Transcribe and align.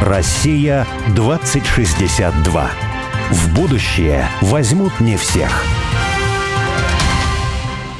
Россия 0.00 0.86
2062. 1.14 2.70
В 3.30 3.54
будущее 3.54 4.26
возьмут 4.40 4.98
не 4.98 5.18
всех. 5.18 5.62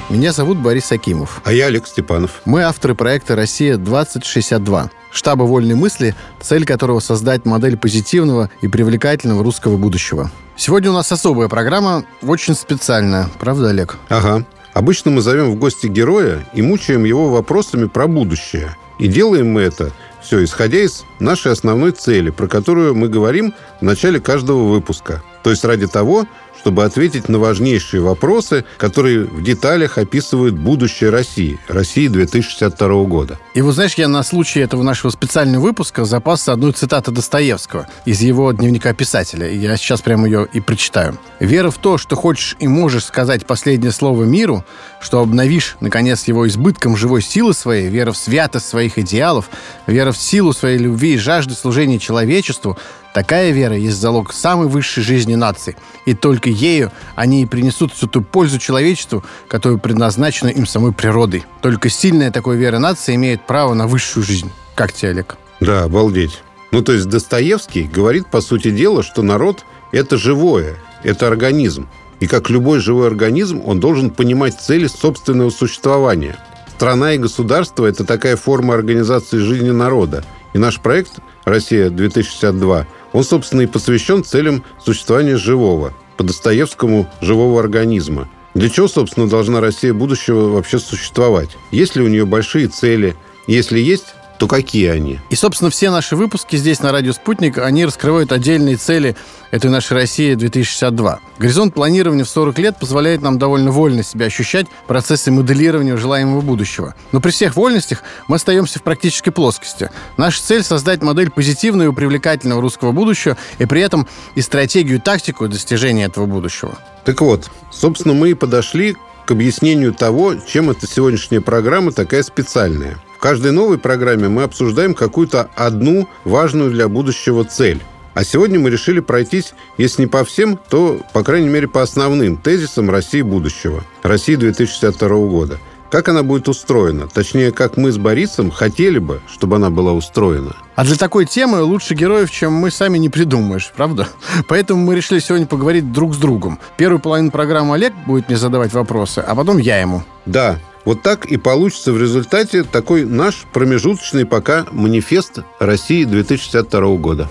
Меня 0.09 0.33
зовут 0.33 0.57
Борис 0.57 0.91
Акимов. 0.93 1.43
А 1.45 1.53
я 1.53 1.67
Олег 1.67 1.87
Степанов. 1.87 2.41
Мы 2.47 2.63
авторы 2.63 2.95
проекта 2.95 3.37
«Россия-2062», 3.37 4.89
штаба 5.13 5.43
вольной 5.43 5.75
мысли, 5.75 6.15
цель 6.41 6.65
которого 6.65 7.01
создать 7.01 7.45
модель 7.45 7.77
позитивного 7.77 8.49
и 8.63 8.69
привлекательного 8.69 9.45
русского 9.45 9.77
будущего. 9.77 10.31
Сегодня 10.57 10.91
у 10.91 10.95
нас 10.95 11.13
особая 11.13 11.49
программа, 11.49 12.05
очень 12.23 12.55
специальная. 12.55 13.29
Правда, 13.39 13.69
Олег? 13.69 13.99
Ага. 14.09 14.47
Обычно 14.73 15.11
мы 15.11 15.21
зовем 15.21 15.51
в 15.51 15.57
гости 15.57 15.87
героя 15.87 16.47
и 16.55 16.63
мучаем 16.63 17.05
его 17.05 17.29
вопросами 17.29 17.85
про 17.85 18.07
будущее. 18.07 18.75
И 19.01 19.09
делаем 19.09 19.51
мы 19.51 19.63
это 19.63 19.93
все, 20.23 20.45
исходя 20.45 20.79
из 20.79 21.05
нашей 21.21 21.53
основной 21.53 21.93
цели, 21.93 22.29
про 22.29 22.47
которую 22.47 22.95
мы 22.95 23.09
говорим 23.09 23.55
в 23.81 23.83
начале 23.83 24.21
каждого 24.21 24.69
выпуска. 24.69 25.23
То 25.43 25.49
есть 25.49 25.65
ради 25.65 25.87
того, 25.87 26.27
чтобы 26.61 26.85
ответить 26.85 27.29
на 27.29 27.39
важнейшие 27.39 28.03
вопросы, 28.03 28.65
которые 28.77 29.25
в 29.25 29.43
деталях 29.43 29.97
описывают 29.97 30.55
будущее 30.55 31.09
России, 31.09 31.59
России 31.69 32.07
2062 32.09 33.05
года. 33.05 33.39
И 33.55 33.63
вот 33.63 33.73
знаешь, 33.73 33.95
я 33.95 34.09
на 34.09 34.23
случай 34.23 34.61
этого 34.61 34.83
нашего 34.83 35.11
специального 35.11 35.63
выпуска 35.63 36.05
запасся 36.05 36.53
одной 36.53 36.73
цитаты 36.73 37.13
Достоевского 37.13 37.89
из 38.05 38.21
его 38.21 38.53
дневника 38.53 38.93
писателя. 38.93 39.51
Я 39.51 39.77
сейчас 39.79 40.03
прямо 40.03 40.27
ее 40.27 40.47
и 40.53 40.61
прочитаю. 40.61 41.19
«Вера 41.39 41.71
в 41.71 41.79
то, 41.79 41.97
что 41.97 42.15
хочешь 42.15 42.57
и 42.59 42.69
можешь 42.69 43.07
сказать 43.07 43.47
последнее 43.47 43.93
слово 43.93 44.25
миру, 44.25 44.65
что 45.01 45.21
обновишь, 45.21 45.77
наконец, 45.81 46.29
его 46.29 46.47
избытком 46.47 46.97
живой 46.97 47.23
силы 47.23 47.55
своей, 47.55 47.89
вера 47.89 48.13
в 48.13 48.19
святость 48.19 48.69
своих 48.69 48.99
идеалов, 48.99 49.49
вера 49.87 50.13
в 50.13 50.19
силу 50.19 50.53
своей 50.53 50.79
любви 50.79 51.15
и 51.15 51.19
жажды 51.19 51.55
служения 51.55 51.99
человечеству– 51.99 52.77
Такая 53.13 53.51
вера 53.51 53.77
есть 53.77 53.99
залог 53.99 54.33
самой 54.33 54.69
высшей 54.69 55.03
жизни 55.03 55.35
нации. 55.35 55.77
И 56.07 56.15
только 56.15 56.49
ею 56.49 56.93
они 57.17 57.43
и 57.43 57.47
принесут 57.47 57.93
всю 57.93 58.07
ту 58.07 58.23
пользу 58.23 58.59
человечеству, 58.59 59.25
которую 59.49 59.81
предназначена 59.81 60.49
им 60.49 60.67
самой 60.67 60.93
природой. 60.93 61.45
Только 61.61 61.89
сильная 61.89 62.31
такой 62.31 62.57
вера 62.57 62.79
нации 62.79 63.17
имеет 63.17 63.47
право 63.47 63.75
на 63.75 63.89
высшую 63.89 64.25
жизнь. 64.25 64.51
Как 64.77 64.93
тебе, 64.93 65.11
Олег? 65.11 65.37
Да, 65.61 65.85
обалдеть. 65.85 66.43
Ну, 66.71 66.83
то 66.83 66.93
есть 66.93 67.09
Достоевский 67.09 67.83
говорит, 67.83 68.29
по 68.31 68.41
сути 68.41 68.71
дела, 68.71 69.03
что 69.03 69.23
народ– 69.23 69.65
это 69.93 70.17
живое, 70.17 70.77
это 71.03 71.27
организм. 71.27 71.89
И 72.21 72.27
как 72.27 72.49
любой 72.49 72.79
живой 72.79 73.09
организм, 73.09 73.61
он 73.65 73.81
должен 73.81 74.11
понимать 74.11 74.61
цели 74.61 74.87
собственного 74.87 75.51
существования. 75.51 76.39
Страна 76.77 77.15
и 77.15 77.19
государство– 77.19 77.87
это 77.87 78.05
такая 78.05 78.37
форма 78.37 78.75
организации 78.75 79.39
жизни 79.39 79.71
народа. 79.71 80.25
И 80.53 80.59
наш 80.59 80.81
проект 80.81 81.19
«Россия-2062» 81.45 82.87
Он, 83.13 83.25
собственно, 83.25 83.63
и 83.63 83.67
посвящен 83.67 84.25
целям 84.25 84.65
существования 84.85 85.37
живого, 85.37 85.93
по 86.17 86.25
Достоевскому 86.25 87.09
«живого 87.21 87.61
организма». 87.61 88.29
Для 88.55 88.69
чего, 88.69 88.89
собственно, 88.89 89.29
должна 89.29 89.61
Россия 89.61 89.95
будущего 89.95 90.49
вообще 90.49 90.79
существовать? 90.79 91.57
Есть 91.71 91.97
ли 91.97 92.03
у 92.03 92.09
нее 92.09 92.27
большие 92.27 92.67
цели? 92.69 93.17
Если 93.47 93.79
есть, 93.79 94.15
то 94.41 94.49
какие 94.49 94.89
они? 94.89 95.21
И, 95.29 95.37
собственно, 95.37 95.71
все 95.71 95.91
наши 95.91 96.17
выпуски 96.17 96.57
здесь 96.57 96.81
на 96.81 96.93
«Радио 96.93 97.13
Спутник», 97.13 97.59
они 97.59 97.85
раскрывают 97.85 98.33
отдельные 98.33 98.77
цели 98.77 99.15
этой 99.51 99.71
нашей 99.71 99.93
России 99.93 100.33
2062. 100.33 101.21
Горизонт 101.39 101.75
планирования 101.75 102.25
в 102.25 102.29
40 102.31 102.59
лет 102.59 102.79
позволяет 102.79 103.21
нам 103.21 103.39
довольно 103.39 103.71
вольно 103.71 104.03
себя 104.03 104.27
ощущать 104.27 104.67
процессы 104.89 105.31
моделирования 105.31 105.99
желаемого 105.99 106.41
будущего. 106.41 106.95
Но 107.13 107.21
при 107.21 107.33
всех 107.33 107.55
вольностях 107.55 108.03
мы 108.29 108.37
остаемся 108.37 108.79
в 108.79 108.83
практической 108.83 109.31
плоскости. 109.31 109.91
Наша 110.17 110.43
цель— 110.43 110.63
создать 110.65 111.03
модель 111.03 111.31
позитивного 111.31 111.93
и 111.93 111.95
привлекательного 111.95 112.63
русского 112.63 112.93
будущего, 112.93 113.37
и 113.59 113.67
при 113.67 113.83
этом 113.83 114.09
и 114.37 114.41
стратегию, 114.41 114.97
и 114.97 115.03
тактику 115.03 115.49
достижения 115.49 116.05
этого 116.05 116.25
будущего. 116.25 116.79
Так 117.05 117.21
вот, 117.21 117.51
собственно, 117.71 118.15
мы 118.15 118.31
и 118.31 118.35
подошли 118.35 118.97
к 119.27 119.33
объяснению 119.33 119.93
того, 119.93 120.37
чем 120.37 120.71
эта 120.71 120.87
сегодняшняя 120.87 121.43
программа 121.43 121.93
такая 121.93 122.23
специальная– 122.23 122.97
в 123.10 123.10
каждой 123.21 123.53
новой 123.53 123.79
программе 123.79 124.29
мы 124.29 124.43
обсуждаем 124.43 124.95
какую-то 124.95 125.51
одну 125.55 126.09
важную 126.25 126.71
для 126.71 126.89
будущего 126.89 127.45
цель. 127.45 127.81
А 128.15 128.25
сегодня 128.25 128.59
мы 128.59 128.71
решили 128.71 129.01
пройтись, 129.01 129.55
если 129.79 130.03
не 130.03 130.09
по 130.09 130.25
всем, 130.25 130.59
то, 130.69 131.01
по 131.13 131.23
крайней 131.23 131.49
мере, 131.49 131.69
по 131.69 131.83
основным 131.83 132.37
тезисам 132.37 132.91
России 132.91 133.23
будущего, 133.23 133.85
России 134.03 134.35
2062 134.35 135.09
года. 135.09 135.59
Как 135.91 136.09
она 136.09 136.23
будет 136.23 136.49
устроена? 136.49 137.09
Точнее, 137.09 137.51
как 137.51 137.77
мы 137.77 137.91
с 137.91 137.99
Борисом 137.99 138.53
хотели 138.53 138.99
бы, 138.99 139.21
чтобы 139.29 139.57
она 139.57 139.71
была 139.71 139.93
устроена. 139.93 140.55
А 140.77 140.85
для 140.85 140.95
такой 140.97 141.27
темы 141.27 141.63
лучше 141.63 141.95
героев, 141.95 142.31
чем 142.31 142.53
мы 142.53 142.71
сами 142.71 142.97
не 142.97 143.09
придумаешь, 143.09 143.73
правда? 143.77 144.09
Поэтому 144.49 144.85
мы 144.85 144.95
решили 144.95 145.19
сегодня 145.19 145.47
поговорить 145.47 145.93
друг 145.93 146.15
с 146.15 146.19
другом. 146.19 146.61
Первую 146.77 147.01
половину 147.01 147.33
программы 147.33 147.75
Олег 147.75 147.93
будет 148.07 148.29
мне 148.29 148.37
задавать 148.37 148.73
вопросы, 148.73 149.19
а 149.19 149.35
потом 149.35 149.59
я 149.59 149.81
ему. 149.81 150.05
Да, 150.27 150.61
вот 150.85 151.03
так 151.03 151.27
и 151.27 151.37
получится 151.37 151.93
в 151.93 152.01
результате 152.01 152.65
такой 152.65 153.05
наш 153.05 153.47
промежуточный 153.53 154.27
пока 154.27 154.67
манифест 154.71 155.41
России 155.59 156.05
2062 156.05 156.97
года. 156.97 157.31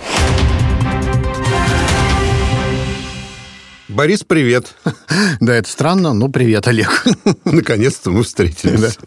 Борис, 3.88 4.24
привет. 4.24 4.76
Да, 5.42 5.56
это 5.56 5.70
странно, 5.70 6.14
но 6.14 6.30
привет, 6.30 6.68
Олег. 6.68 7.06
Наконец-то 7.46 8.12
мы 8.12 8.24
встретились. 8.24 8.98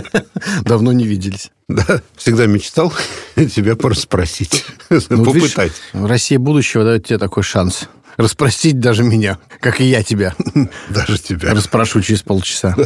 Давно 0.62 0.92
не 0.92 1.06
виделись. 1.06 1.50
Да, 1.68 2.02
всегда 2.16 2.46
мечтал 2.46 2.92
тебя 3.36 3.76
порасспросить, 3.76 4.64
ну, 4.90 5.24
попытать. 5.24 5.72
Россия 5.92 6.38
будущего 6.38 6.84
дает 6.84 7.06
тебе 7.06 7.18
такой 7.18 7.42
шанс 7.42 7.88
расспросить 8.16 8.78
даже 8.80 9.02
меня, 9.04 9.38
как 9.60 9.80
и 9.80 9.84
я 9.84 10.02
тебя. 10.02 10.34
Даже 10.88 11.18
тебя. 11.18 11.54
Распрошу 11.54 12.00
через 12.00 12.22
полчаса. 12.22 12.76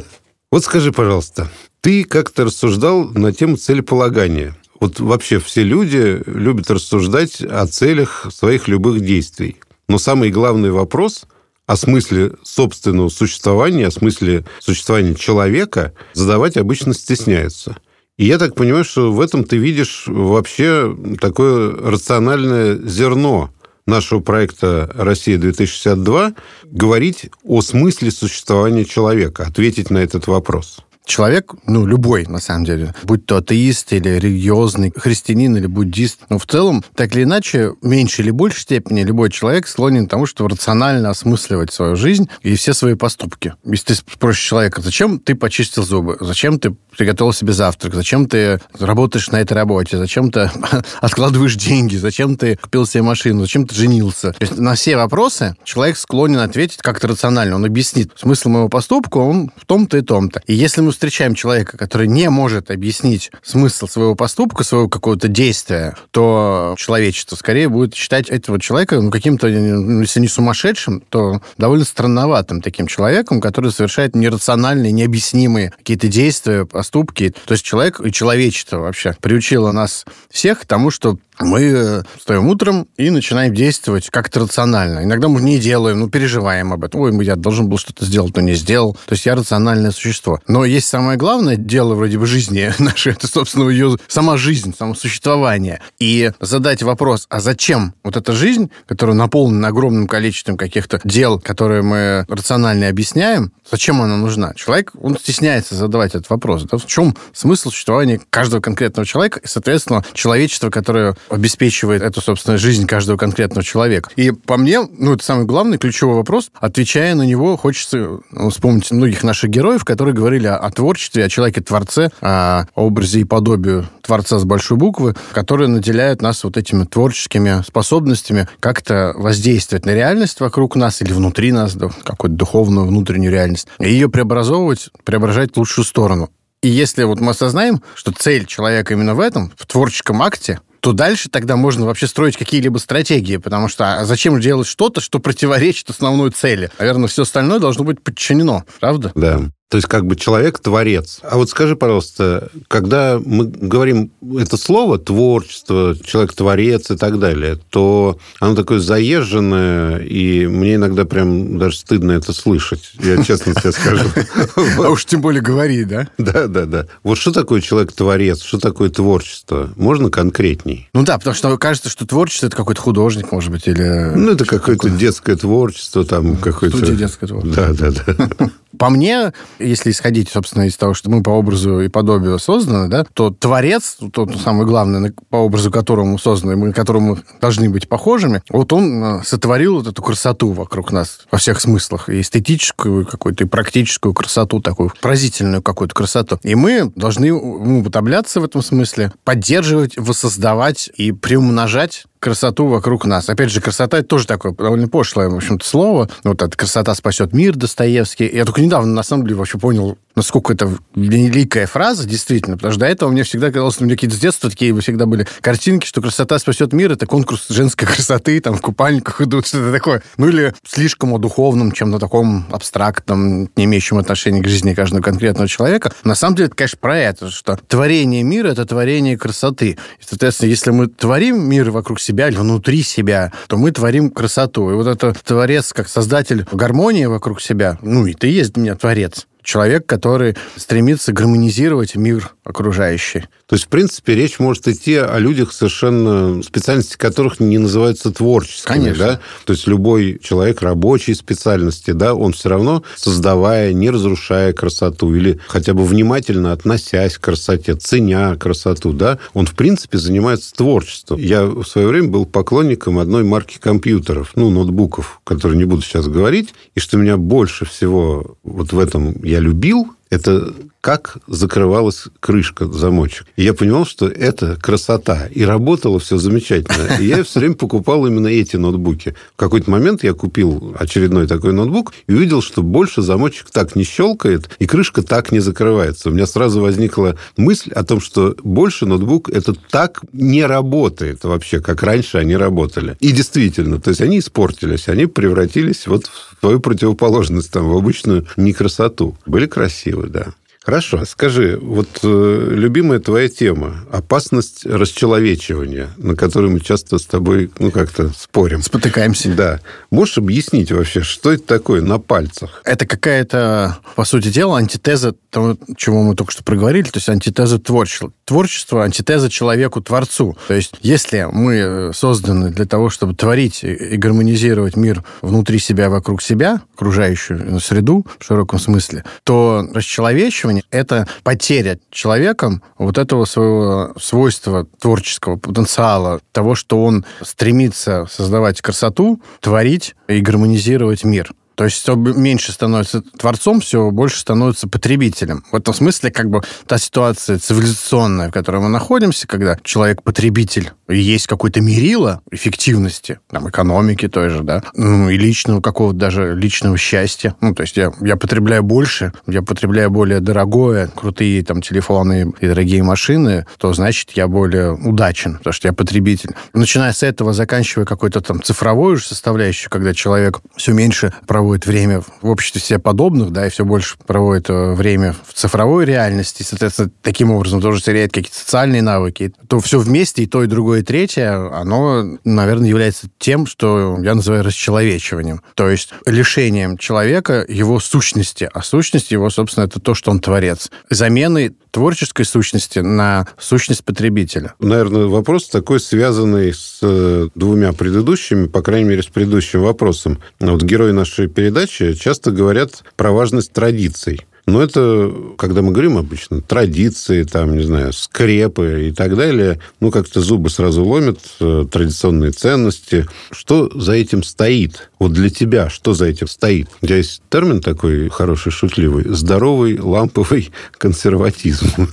Вот 0.50 0.64
скажи, 0.64 0.90
пожалуйста, 0.90 1.48
ты 1.80 2.02
как-то 2.02 2.44
рассуждал 2.44 3.08
на 3.10 3.32
тему 3.32 3.56
целеполагания. 3.56 4.56
Вот 4.80 4.98
вообще 4.98 5.38
все 5.38 5.62
люди 5.62 6.20
любят 6.26 6.72
рассуждать 6.72 7.40
о 7.40 7.68
целях 7.68 8.26
своих 8.32 8.66
любых 8.66 9.00
действий. 9.00 9.58
Но 9.88 9.98
самый 9.98 10.30
главный 10.30 10.72
вопрос 10.72 11.26
о 11.66 11.76
смысле 11.76 12.32
собственного 12.42 13.10
существования, 13.10 13.86
о 13.86 13.90
смысле 13.92 14.44
существования 14.58 15.14
человека 15.14 15.92
задавать 16.14 16.56
обычно 16.56 16.94
стесняются. 16.94 17.76
И 18.18 18.26
я 18.26 18.36
так 18.36 18.56
понимаю, 18.56 18.82
что 18.82 19.12
в 19.12 19.20
этом 19.20 19.44
ты 19.44 19.56
видишь 19.56 20.04
вообще 20.08 20.96
такое 21.20 21.70
рациональное 21.70 22.76
зерно 22.76 23.50
нашего 23.86 24.20
проекта 24.20 24.90
«Россия-2062» 24.94 26.36
говорить 26.64 27.30
о 27.44 27.60
смысле 27.62 28.10
существования 28.10 28.84
человека, 28.84 29.44
ответить 29.44 29.90
на 29.90 29.98
этот 29.98 30.26
вопрос 30.26 30.84
человек, 31.04 31.54
ну, 31.66 31.86
любой, 31.86 32.26
на 32.26 32.38
самом 32.38 32.64
деле, 32.64 32.94
будь 33.02 33.26
то 33.26 33.38
атеист 33.38 33.92
или 33.92 34.08
религиозный 34.08 34.92
христианин 34.94 35.56
или 35.56 35.66
буддист, 35.66 36.20
но 36.28 36.38
в 36.38 36.46
целом, 36.46 36.84
так 36.94 37.14
или 37.14 37.24
иначе, 37.24 37.72
в 37.80 37.86
меньшей 37.86 38.22
или 38.22 38.30
большей 38.30 38.60
степени 38.60 39.02
любой 39.02 39.30
человек 39.30 39.66
склонен 39.66 40.06
к 40.06 40.10
тому, 40.10 40.26
чтобы 40.26 40.50
рационально 40.50 41.10
осмысливать 41.10 41.72
свою 41.72 41.96
жизнь 41.96 42.28
и 42.42 42.54
все 42.54 42.74
свои 42.74 42.94
поступки. 42.94 43.54
Если 43.64 43.86
ты 43.86 43.94
спросишь 43.94 44.42
человека, 44.42 44.80
зачем 44.82 45.18
ты 45.18 45.34
почистил 45.34 45.82
зубы, 45.82 46.16
зачем 46.20 46.58
ты 46.58 46.76
приготовил 46.96 47.32
себе 47.32 47.52
завтрак, 47.52 47.94
зачем 47.94 48.26
ты 48.26 48.60
работаешь 48.78 49.30
на 49.30 49.40
этой 49.40 49.54
работе, 49.54 49.96
зачем 49.96 50.30
ты 50.30 50.50
откладываешь 51.00 51.56
деньги, 51.56 51.96
зачем 51.96 52.36
ты 52.36 52.56
купил 52.56 52.86
себе 52.86 53.02
машину, 53.02 53.40
зачем 53.40 53.66
ты 53.66 53.74
женился. 53.74 54.32
То 54.32 54.42
есть 54.42 54.58
на 54.58 54.74
все 54.74 54.96
вопросы 54.96 55.56
человек 55.64 55.96
склонен 55.96 56.40
ответить 56.40 56.78
как-то 56.78 57.08
рационально. 57.08 57.56
Он 57.56 57.64
объяснит 57.64 58.12
смысл 58.16 58.50
моего 58.50 58.68
поступка, 58.68 59.18
он 59.18 59.50
в 59.56 59.66
том-то 59.66 59.98
и 59.98 60.02
том-то. 60.02 60.42
И 60.46 60.54
если 60.54 60.80
мы 60.80 60.89
встречаем 60.92 61.34
человека, 61.34 61.76
который 61.76 62.06
не 62.06 62.28
может 62.30 62.70
объяснить 62.70 63.30
смысл 63.42 63.86
своего 63.86 64.14
поступка, 64.14 64.64
своего 64.64 64.88
какого-то 64.88 65.28
действия, 65.28 65.94
то 66.10 66.74
человечество 66.78 67.36
скорее 67.36 67.68
будет 67.68 67.94
считать 67.94 68.28
этого 68.28 68.60
человека 68.60 69.00
ну, 69.00 69.10
каким-то, 69.10 69.48
ну, 69.48 70.00
если 70.00 70.20
не 70.20 70.28
сумасшедшим, 70.28 71.02
то 71.08 71.40
довольно 71.56 71.84
странноватым 71.84 72.60
таким 72.60 72.86
человеком, 72.86 73.40
который 73.40 73.72
совершает 73.72 74.14
нерациональные, 74.14 74.92
необъяснимые 74.92 75.70
какие-то 75.70 76.08
действия, 76.08 76.66
поступки. 76.66 77.34
То 77.46 77.52
есть 77.52 77.64
человек 77.64 78.00
и 78.04 78.12
человечество 78.12 78.78
вообще 78.78 79.16
приучило 79.20 79.72
нас 79.72 80.04
всех 80.30 80.60
к 80.60 80.66
тому, 80.66 80.90
что 80.90 81.18
мы 81.40 81.62
э, 81.62 82.02
встаем 82.16 82.46
утром 82.48 82.86
и 82.96 83.10
начинаем 83.10 83.54
действовать 83.54 84.10
как-то 84.10 84.40
рационально. 84.40 85.04
Иногда 85.04 85.28
мы 85.28 85.40
не 85.40 85.58
делаем, 85.58 86.00
ну, 86.00 86.10
переживаем 86.10 86.72
об 86.72 86.84
этом. 86.84 87.00
Ой, 87.00 87.24
я 87.24 87.36
должен 87.36 87.68
был 87.68 87.78
что-то 87.78 88.04
сделать, 88.04 88.36
но 88.36 88.42
не 88.42 88.54
сделал. 88.54 88.94
То 89.06 89.14
есть 89.14 89.26
я 89.26 89.34
рациональное 89.34 89.90
существо. 89.90 90.40
Но 90.46 90.64
есть 90.64 90.88
самое 90.88 91.18
главное 91.18 91.56
дело 91.56 91.94
вроде 91.94 92.18
бы 92.18 92.26
жизни 92.26 92.72
нашей, 92.78 93.12
это, 93.12 93.26
собственно, 93.26 93.68
ее 93.68 93.96
сама 94.08 94.36
жизнь, 94.36 94.74
само 94.76 94.94
существование. 94.94 95.80
И 95.98 96.32
задать 96.40 96.82
вопрос, 96.82 97.26
а 97.30 97.40
зачем 97.40 97.94
вот 98.04 98.16
эта 98.16 98.32
жизнь, 98.32 98.70
которая 98.86 99.16
наполнена 99.16 99.68
огромным 99.68 100.06
количеством 100.06 100.56
каких-то 100.56 101.00
дел, 101.04 101.38
которые 101.38 101.82
мы 101.82 102.24
рационально 102.28 102.88
объясняем, 102.88 103.52
зачем 103.70 104.02
она 104.02 104.16
нужна? 104.16 104.54
Человек, 104.54 104.92
он 105.00 105.16
стесняется 105.16 105.74
задавать 105.74 106.14
этот 106.14 106.30
вопрос. 106.30 106.64
Да? 106.64 106.78
В 106.78 106.86
чем 106.86 107.16
смысл 107.32 107.70
существования 107.70 108.20
каждого 108.30 108.60
конкретного 108.60 109.06
человека 109.06 109.40
и, 109.40 109.46
соответственно, 109.46 110.04
человечества, 110.12 110.70
которое 110.70 111.16
обеспечивает 111.30 112.02
эту, 112.02 112.20
собственно, 112.20 112.58
жизнь 112.58 112.86
каждого 112.86 113.16
конкретного 113.16 113.64
человека. 113.64 114.10
И 114.16 114.32
по 114.32 114.56
мне, 114.56 114.80
ну, 114.80 115.14
это 115.14 115.24
самый 115.24 115.46
главный, 115.46 115.78
ключевой 115.78 116.16
вопрос. 116.16 116.50
Отвечая 116.54 117.14
на 117.14 117.22
него, 117.22 117.56
хочется 117.56 118.18
ну, 118.30 118.50
вспомнить 118.50 118.90
многих 118.90 119.22
наших 119.22 119.50
героев, 119.50 119.84
которые 119.84 120.14
говорили 120.14 120.46
о, 120.46 120.56
о 120.56 120.70
творчестве, 120.70 121.24
о 121.24 121.28
человеке-творце, 121.28 122.10
о 122.20 122.64
образе 122.74 123.20
и 123.20 123.24
подобию 123.24 123.86
Творца 124.02 124.38
с 124.38 124.44
большой 124.44 124.76
буквы, 124.76 125.14
которые 125.32 125.68
наделяют 125.68 126.22
нас 126.22 126.42
вот 126.44 126.56
этими 126.56 126.84
творческими 126.84 127.62
способностями 127.66 128.48
как-то 128.58 129.12
воздействовать 129.16 129.86
на 129.86 129.94
реальность 129.94 130.40
вокруг 130.40 130.76
нас 130.76 131.00
или 131.00 131.12
внутри 131.12 131.52
нас, 131.52 131.74
да, 131.74 131.90
какую-то 132.04 132.36
духовную 132.36 132.86
внутреннюю 132.86 133.32
реальность, 133.32 133.68
и 133.78 133.90
ее 133.90 134.08
преобразовывать, 134.08 134.90
преображать 135.04 135.54
в 135.54 135.58
лучшую 135.58 135.84
сторону. 135.84 136.30
И 136.62 136.68
если 136.68 137.04
вот 137.04 137.20
мы 137.20 137.30
осознаем, 137.30 137.82
что 137.94 138.12
цель 138.12 138.44
человека 138.44 138.92
именно 138.92 139.14
в 139.14 139.20
этом, 139.20 139.50
в 139.56 139.66
творческом 139.66 140.20
акте, 140.22 140.60
то 140.80 140.92
дальше 140.92 141.28
тогда 141.28 141.56
можно 141.56 141.86
вообще 141.86 142.06
строить 142.06 142.36
какие-либо 142.36 142.78
стратегии, 142.78 143.36
потому 143.36 143.68
что 143.68 144.00
а 144.00 144.04
зачем 144.04 144.40
делать 144.40 144.66
что-то, 144.66 145.00
что 145.00 145.18
противоречит 145.18 145.90
основной 145.90 146.30
цели? 146.30 146.70
Наверное, 146.78 147.08
все 147.08 147.22
остальное 147.22 147.58
должно 147.58 147.84
быть 147.84 148.02
подчинено, 148.02 148.64
правда? 148.80 149.12
Да. 149.14 149.40
То 149.70 149.76
есть 149.76 149.86
как 149.86 150.04
бы 150.04 150.16
человек-творец. 150.16 151.20
А 151.22 151.36
вот 151.36 151.48
скажи, 151.48 151.76
пожалуйста, 151.76 152.48
когда 152.66 153.20
мы 153.24 153.44
говорим 153.44 154.10
это 154.36 154.56
слово 154.56 154.98
«творчество», 154.98 155.94
«человек-творец» 156.04 156.90
и 156.90 156.96
так 156.96 157.20
далее, 157.20 157.56
то 157.70 158.18
оно 158.40 158.56
такое 158.56 158.80
заезженное, 158.80 159.98
и 159.98 160.48
мне 160.48 160.74
иногда 160.74 161.04
прям 161.04 161.56
даже 161.56 161.76
стыдно 161.76 162.10
это 162.10 162.32
слышать. 162.32 162.90
Я 162.98 163.22
честно 163.24 163.54
тебе 163.54 163.70
скажу. 163.70 164.08
А 164.56 164.90
уж 164.90 165.04
тем 165.04 165.20
более 165.20 165.40
говори, 165.40 165.84
да? 165.84 166.08
Да, 166.18 166.48
да, 166.48 166.66
да. 166.66 166.86
Вот 167.04 167.18
что 167.18 167.30
такое 167.30 167.60
человек-творец, 167.60 168.42
что 168.42 168.58
такое 168.58 168.90
творчество? 168.90 169.70
Можно 169.76 170.10
конкретней? 170.10 170.88
Ну 170.94 171.04
да, 171.04 171.16
потому 171.16 171.36
что 171.36 171.56
кажется, 171.58 171.90
что 171.90 172.04
творчество– 172.08 172.46
это 172.48 172.56
какой-то 172.56 172.80
художник, 172.80 173.30
может 173.30 173.52
быть, 173.52 173.68
или... 173.68 174.14
Ну, 174.16 174.32
это 174.32 174.44
какое-то 174.46 174.90
детское 174.90 175.36
творчество, 175.36 176.04
там 176.04 176.36
какое-то... 176.38 176.76
Студия 176.76 176.96
детское 176.96 177.28
творчество. 177.28 177.72
Да, 177.72 177.92
да, 177.92 178.02
да. 178.04 178.50
По 178.78 178.88
мне, 178.88 179.32
если 179.58 179.90
исходить, 179.90 180.28
собственно, 180.28 180.64
из 180.64 180.76
того, 180.76 180.94
что 180.94 181.10
мы 181.10 181.22
по 181.22 181.30
образу 181.30 181.80
и 181.80 181.88
подобию 181.88 182.38
созданы, 182.38 182.88
да, 182.88 183.04
то 183.12 183.30
творец, 183.30 183.96
тот 184.12 184.36
самый 184.36 184.66
главный, 184.66 185.12
по 185.28 185.36
образу 185.36 185.70
которому 185.70 186.18
созданы, 186.18 186.56
мы 186.56 186.72
которому 186.72 187.18
должны 187.40 187.68
быть 187.68 187.88
похожими, 187.88 188.42
вот 188.48 188.72
он 188.72 189.02
э, 189.02 189.22
сотворил 189.24 189.76
вот 189.76 189.86
эту 189.88 190.02
красоту 190.02 190.52
вокруг 190.52 190.92
нас 190.92 191.26
во 191.30 191.38
всех 191.38 191.60
смыслах. 191.60 192.08
И 192.08 192.20
эстетическую 192.20 193.06
какую-то, 193.06 193.44
и 193.44 193.46
практическую 193.46 194.14
красоту 194.14 194.60
такую, 194.60 194.92
поразительную 195.00 195.62
какую-то 195.62 195.94
красоту. 195.94 196.38
И 196.42 196.54
мы 196.54 196.92
должны 196.94 197.32
уподобляться 197.32 198.40
в 198.40 198.44
этом 198.44 198.62
смысле, 198.62 199.12
поддерживать, 199.24 199.96
воссоздавать 199.96 200.90
и 200.96 201.12
приумножать 201.12 202.04
красоту 202.20 202.66
вокруг 202.66 203.06
нас. 203.06 203.28
Опять 203.28 203.50
же, 203.50 203.60
красота 203.60 203.98
это 203.98 204.06
тоже 204.06 204.26
такое 204.26 204.52
довольно 204.52 204.88
пошлое, 204.88 205.28
в 205.28 205.34
общем-то, 205.34 205.66
слово. 205.66 206.08
Вот 206.22 206.42
эта 206.42 206.56
красота 206.56 206.94
спасет 206.94 207.32
мир 207.32 207.56
Достоевский. 207.56 208.30
Я 208.32 208.44
только 208.44 208.60
недавно, 208.60 208.92
на 208.92 209.02
самом 209.02 209.24
деле, 209.24 209.36
вообще 209.36 209.58
понял, 209.58 209.98
насколько 210.14 210.52
это 210.52 210.76
великая 210.94 211.66
фраза, 211.66 212.06
действительно, 212.06 212.56
потому 212.56 212.72
что 212.72 212.80
до 212.80 212.86
этого 212.86 213.10
мне 213.10 213.22
всегда 213.22 213.50
казалось, 213.50 213.74
что 213.74 213.84
у 213.84 213.86
меня 213.86 213.96
какие-то 213.96 214.16
с 214.16 214.20
детства 214.20 214.50
такие 214.50 214.78
всегда 214.80 215.06
были 215.06 215.26
картинки, 215.40 215.86
что 215.86 216.00
красота 216.00 216.38
спасет 216.38 216.72
мир, 216.72 216.92
это 216.92 217.06
конкурс 217.06 217.46
женской 217.48 217.86
красоты, 217.88 218.40
там 218.40 218.54
в 218.54 218.60
купальниках 218.60 219.20
идут, 219.20 219.46
что-то 219.46 219.72
такое. 219.72 220.02
Ну 220.16 220.28
или 220.28 220.54
слишком 220.66 221.12
о 221.12 221.18
духовном, 221.18 221.72
чем 221.72 221.90
на 221.90 221.98
таком 221.98 222.46
абстрактном, 222.50 223.50
не 223.56 223.64
имеющем 223.64 223.98
отношения 223.98 224.42
к 224.42 224.48
жизни 224.48 224.74
каждого 224.74 225.02
конкретного 225.02 225.48
человека. 225.48 225.92
На 226.04 226.14
самом 226.14 226.36
деле, 226.36 226.46
это, 226.46 226.56
конечно, 226.56 226.78
про 226.80 226.98
это, 226.98 227.30
что 227.30 227.58
творение 227.68 228.22
мира— 228.22 228.48
это 228.52 228.64
творение 228.64 229.16
красоты. 229.16 229.70
И, 229.70 230.04
соответственно, 230.06 230.50
если 230.50 230.70
мы 230.70 230.88
творим 230.88 231.42
мир 231.42 231.70
вокруг 231.70 232.00
себя 232.00 232.28
или 232.28 232.36
внутри 232.36 232.82
себя, 232.82 233.32
то 233.48 233.56
мы 233.56 233.70
творим 233.70 234.10
красоту. 234.10 234.70
И 234.70 234.74
вот 234.74 234.86
это 234.86 235.14
творец, 235.24 235.72
как 235.72 235.88
создатель 235.88 236.46
гармонии 236.52 237.06
вокруг 237.06 237.40
себя, 237.40 237.78
ну 237.82 238.06
и 238.06 238.14
ты 238.14 238.28
есть 238.28 238.52
для 238.52 238.62
меня 238.62 238.74
творец 238.74 239.26
человек, 239.42 239.86
который 239.86 240.36
стремится 240.56 241.12
гармонизировать 241.12 241.96
мир 241.96 242.34
окружающий. 242.44 243.24
То 243.46 243.56
есть, 243.56 243.66
в 243.66 243.68
принципе, 243.68 244.14
речь 244.14 244.38
может 244.38 244.68
идти 244.68 244.94
о 244.94 245.18
людях 245.18 245.52
совершенно 245.52 246.42
специальности 246.42 246.96
которых 246.96 247.40
не 247.40 247.58
называются 247.58 248.12
творческими. 248.12 248.74
Конечно. 248.74 249.04
Да? 249.04 249.20
То 249.44 249.52
есть 249.52 249.66
любой 249.66 250.20
человек 250.22 250.62
рабочей 250.62 251.14
специальности, 251.14 251.92
да, 251.92 252.14
он 252.14 252.32
все 252.32 252.48
равно, 252.48 252.82
создавая, 252.96 253.72
не 253.72 253.90
разрушая 253.90 254.52
красоту 254.52 255.14
или 255.14 255.40
хотя 255.48 255.74
бы 255.74 255.84
внимательно 255.84 256.52
относясь 256.52 257.18
к 257.18 257.22
красоте, 257.22 257.74
ценя 257.74 258.36
красоту, 258.36 258.92
да, 258.92 259.18
он, 259.34 259.46
в 259.46 259.54
принципе, 259.54 259.98
занимается 259.98 260.54
творчеством. 260.54 261.18
Я 261.18 261.44
в 261.44 261.64
свое 261.64 261.88
время 261.88 262.08
был 262.08 262.26
поклонником 262.26 262.98
одной 262.98 263.24
марки 263.24 263.58
компьютеров, 263.58 264.32
ну, 264.34 264.50
ноутбуков, 264.50 265.20
которые 265.24 265.58
не 265.58 265.64
буду 265.64 265.82
сейчас 265.82 266.06
говорить, 266.06 266.54
и 266.74 266.80
что 266.80 266.98
меня 266.98 267.16
больше 267.16 267.64
всего 267.64 268.36
вот 268.42 268.72
в 268.72 268.78
этом 268.78 269.14
я 269.30 269.40
любил, 269.40 269.94
это 270.10 270.54
как 270.80 271.18
закрывалась 271.26 272.04
крышка, 272.20 272.66
замочек. 272.66 273.26
И 273.36 273.44
я 273.44 273.52
понимал, 273.54 273.84
что 273.84 274.08
это 274.08 274.56
красота. 274.56 275.28
И 275.30 275.44
работало 275.44 275.98
все 275.98 276.16
замечательно. 276.16 276.96
И 276.98 277.06
я 277.06 277.22
все 277.22 277.40
время 277.40 277.54
покупал 277.54 278.06
именно 278.06 278.28
эти 278.28 278.56
ноутбуки. 278.56 279.14
В 279.34 279.36
какой-то 279.36 279.70
момент 279.70 280.02
я 280.02 280.14
купил 280.14 280.74
очередной 280.78 281.26
такой 281.26 281.52
ноутбук 281.52 281.92
и 282.06 282.14
увидел, 282.14 282.40
что 282.40 282.62
больше 282.62 283.02
замочек 283.02 283.50
так 283.50 283.76
не 283.76 283.84
щелкает, 283.84 284.50
и 284.58 284.66
крышка 284.66 285.02
так 285.02 285.32
не 285.32 285.40
закрывается. 285.40 286.08
У 286.08 286.12
меня 286.12 286.26
сразу 286.26 286.60
возникла 286.60 287.16
мысль 287.36 287.72
о 287.72 287.84
том, 287.84 288.00
что 288.00 288.34
больше 288.42 288.86
ноутбук 288.86 289.28
это 289.28 289.54
так 289.54 290.00
не 290.12 290.44
работает 290.44 291.24
вообще, 291.24 291.60
как 291.60 291.82
раньше 291.82 292.18
они 292.18 292.36
работали. 292.36 292.96
И 293.00 293.12
действительно, 293.12 293.80
то 293.80 293.90
есть 293.90 294.00
они 294.00 294.18
испортились, 294.18 294.88
они 294.88 295.06
превратились 295.06 295.86
вот 295.86 296.06
в 296.06 296.40
свою 296.40 296.60
противоположность, 296.60 297.50
там, 297.50 297.68
в 297.68 297.76
обычную 297.76 298.26
некрасоту. 298.36 299.16
Были 299.26 299.46
красивые, 299.46 299.99
да. 300.08 300.34
Хорошо. 300.62 301.06
Скажи, 301.06 301.58
вот 301.60 301.88
э, 302.02 302.48
любимая 302.50 303.00
твоя 303.00 303.30
тема– 303.30 303.86
опасность 303.90 304.66
расчеловечивания, 304.66 305.88
на 305.96 306.14
которой 306.14 306.50
мы 306.50 306.60
часто 306.60 306.98
с 306.98 307.06
тобой, 307.06 307.50
ну, 307.58 307.70
как-то 307.70 308.10
спорим. 308.10 308.62
Спотыкаемся. 308.62 309.30
Да. 309.34 309.60
Можешь 309.90 310.18
объяснить 310.18 310.70
вообще, 310.70 311.00
что 311.00 311.32
это 311.32 311.44
такое 311.44 311.80
на 311.80 311.98
пальцах? 311.98 312.60
Это 312.64 312.84
какая-то, 312.84 313.78
по 313.96 314.04
сути 314.04 314.28
дела, 314.28 314.58
антитеза 314.58 315.14
того, 315.30 315.56
чего 315.78 316.02
мы 316.02 316.14
только 316.14 316.32
что 316.32 316.44
проговорили, 316.44 316.84
то 316.84 316.98
есть 316.98 317.08
антитеза 317.08 317.58
творчества. 317.58 318.12
Творчество– 318.24 318.84
антитеза 318.84 319.30
человеку-творцу. 319.30 320.36
То 320.46 320.54
есть 320.54 320.74
если 320.82 321.26
мы 321.32 321.92
созданы 321.94 322.50
для 322.50 322.66
того, 322.66 322.90
чтобы 322.90 323.14
творить 323.14 323.64
и 323.64 323.96
гармонизировать 323.96 324.76
мир 324.76 325.04
внутри 325.22 325.58
себя, 325.58 325.88
вокруг 325.88 326.20
себя, 326.20 326.60
окружающую 326.74 327.58
среду 327.60 328.06
в 328.18 328.24
широком 328.24 328.58
смысле, 328.58 329.04
то 329.24 329.66
расчеловечивание 329.72 330.49
исследований, 330.50 330.64
это 330.70 331.06
потеря 331.22 331.78
человеком 331.90 332.62
вот 332.78 332.98
этого 332.98 333.24
своего 333.24 333.94
свойства 334.00 334.66
творческого 334.80 335.36
потенциала, 335.36 336.20
того, 336.32 336.54
что 336.54 336.82
он 336.82 337.04
стремится 337.22 338.06
создавать 338.10 338.60
красоту, 338.60 339.20
творить 339.40 339.94
и 340.08 340.20
гармонизировать 340.20 341.04
мир. 341.04 341.32
То 341.60 341.64
есть 341.64 341.76
все 341.76 341.94
меньше 341.94 342.52
становится 342.52 343.02
творцом, 343.02 343.60
все 343.60 343.90
больше 343.90 344.18
становится 344.18 344.66
потребителем. 344.66 345.44
В 345.52 345.56
этом 345.56 345.74
смысле 345.74 346.10
как 346.10 346.30
бы 346.30 346.40
та 346.66 346.78
ситуация 346.78 347.38
цивилизационная, 347.38 348.30
в 348.30 348.32
которой 348.32 348.62
мы 348.62 348.70
находимся, 348.70 349.26
когда 349.26 349.58
человек-потребитель, 349.62 350.70
есть 350.88 351.26
какое-то 351.26 351.60
мерило 351.60 352.22
эффективности, 352.30 353.20
там, 353.30 353.50
экономики 353.50 354.08
той 354.08 354.30
же, 354.30 354.42
да, 354.42 354.62
ну, 354.74 355.10
и 355.10 355.18
личного 355.18 355.60
какого-то 355.60 355.98
даже 355.98 356.34
личного 356.34 356.78
счастья. 356.78 357.36
Ну, 357.42 357.54
то 357.54 357.64
есть 357.64 357.76
я, 357.76 357.92
я 358.00 358.16
потребляю 358.16 358.62
больше, 358.62 359.12
я 359.26 359.42
потребляю 359.42 359.90
более 359.90 360.20
дорогое, 360.20 360.88
крутые 360.88 361.44
там 361.44 361.60
телефоны 361.60 362.32
и 362.40 362.46
дорогие 362.46 362.82
машины, 362.82 363.44
то 363.58 363.70
значит 363.74 364.12
я 364.12 364.28
более 364.28 364.72
удачен, 364.72 365.36
потому 365.36 365.52
что 365.52 365.68
я 365.68 365.74
потребитель. 365.74 366.30
Начиная 366.54 366.94
с 366.94 367.02
этого, 367.02 367.34
заканчивая 367.34 367.84
какой-то 367.84 368.22
там 368.22 368.42
цифровой 368.42 368.94
уже 368.94 369.04
составляющей, 369.04 369.68
когда 369.68 369.92
человек 369.92 370.40
все 370.56 370.72
меньше 370.72 371.12
проводит 371.26 371.49
проводит 371.50 371.66
время 371.66 372.00
в 372.00 372.28
обществе 372.28 372.60
себе 372.60 372.78
подобных, 372.78 373.32
да, 373.32 373.46
и 373.46 373.50
все 373.50 373.64
больше 373.64 373.96
проводит 374.06 374.48
э, 374.50 374.74
время 374.74 375.16
в 375.26 375.34
цифровой 375.34 375.84
реальности, 375.84 376.44
соответственно, 376.44 376.90
таким 377.02 377.32
образом 377.32 377.60
тоже 377.60 377.82
теряет 377.82 378.12
какие-то 378.12 378.38
социальные 378.38 378.82
навыки, 378.82 379.32
то 379.48 379.58
все 379.58 379.80
вместе, 379.80 380.22
и 380.22 380.26
то, 380.26 380.44
и 380.44 380.46
другое, 380.46 380.80
и 380.80 380.82
третье, 380.82 381.32
оно, 381.52 382.04
наверное, 382.24 382.68
является 382.68 383.08
тем, 383.18 383.46
что 383.46 383.98
я 384.00 384.14
называю 384.14 384.44
расчеловечиванием. 384.44 385.42
То 385.54 385.68
есть 385.68 385.92
лишением 386.06 386.78
человека 386.78 387.44
его 387.48 387.80
сущности, 387.80 388.48
а 388.52 388.62
сущность 388.62 389.10
его, 389.10 389.28
собственно, 389.28 389.64
это 389.64 389.80
то, 389.80 389.94
что 389.94 390.12
он 390.12 390.20
творец. 390.20 390.70
Заменой 390.88 391.56
творческой 391.70 392.24
сущности 392.24 392.80
на 392.80 393.26
сущность 393.38 393.84
потребителя. 393.84 394.54
Наверное, 394.58 395.06
вопрос 395.06 395.48
такой, 395.48 395.80
связанный 395.80 396.52
с 396.52 396.78
э, 396.82 397.28
двумя 397.34 397.72
предыдущими, 397.72 398.46
по 398.46 398.62
крайней 398.62 398.88
мере, 398.88 399.02
с 399.02 399.06
предыдущим 399.06 399.62
вопросом. 399.62 400.18
Вот 400.38 400.62
герои 400.62 400.92
нашей 400.92 401.28
передачи 401.28 401.94
часто 401.94 402.30
говорят 402.30 402.84
про 402.96 403.12
важность 403.12 403.52
традиций. 403.52 404.26
Но 404.46 404.62
это, 404.62 405.12
когда 405.38 405.62
мы 405.62 405.72
говорим 405.72 405.96
обычно, 405.96 406.40
традиции, 406.40 407.22
там, 407.24 407.56
не 407.56 407.64
знаю, 407.64 407.92
скрепы 407.92 408.88
и 408.88 408.92
так 408.92 409.16
далее, 409.16 409.60
ну, 409.80 409.90
как-то 409.90 410.20
зубы 410.20 410.50
сразу 410.50 410.84
ломят, 410.84 411.18
э, 411.40 411.66
традиционные 411.70 412.32
ценности. 412.32 413.06
Что 413.30 413.70
за 413.74 413.92
этим 413.92 414.22
стоит? 414.22 414.90
Вот 414.98 415.12
для 415.12 415.30
тебя 415.30 415.70
что 415.70 415.94
за 415.94 416.06
этим 416.06 416.26
стоит? 416.26 416.68
У 416.82 416.86
тебя 416.86 416.96
есть 416.96 417.22
термин 417.30 417.60
такой 417.60 418.08
хороший, 418.08 418.52
шутливый. 418.52 419.04
Здоровый 419.08 419.78
ламповый 419.78 420.52
консерватизм. 420.72 421.88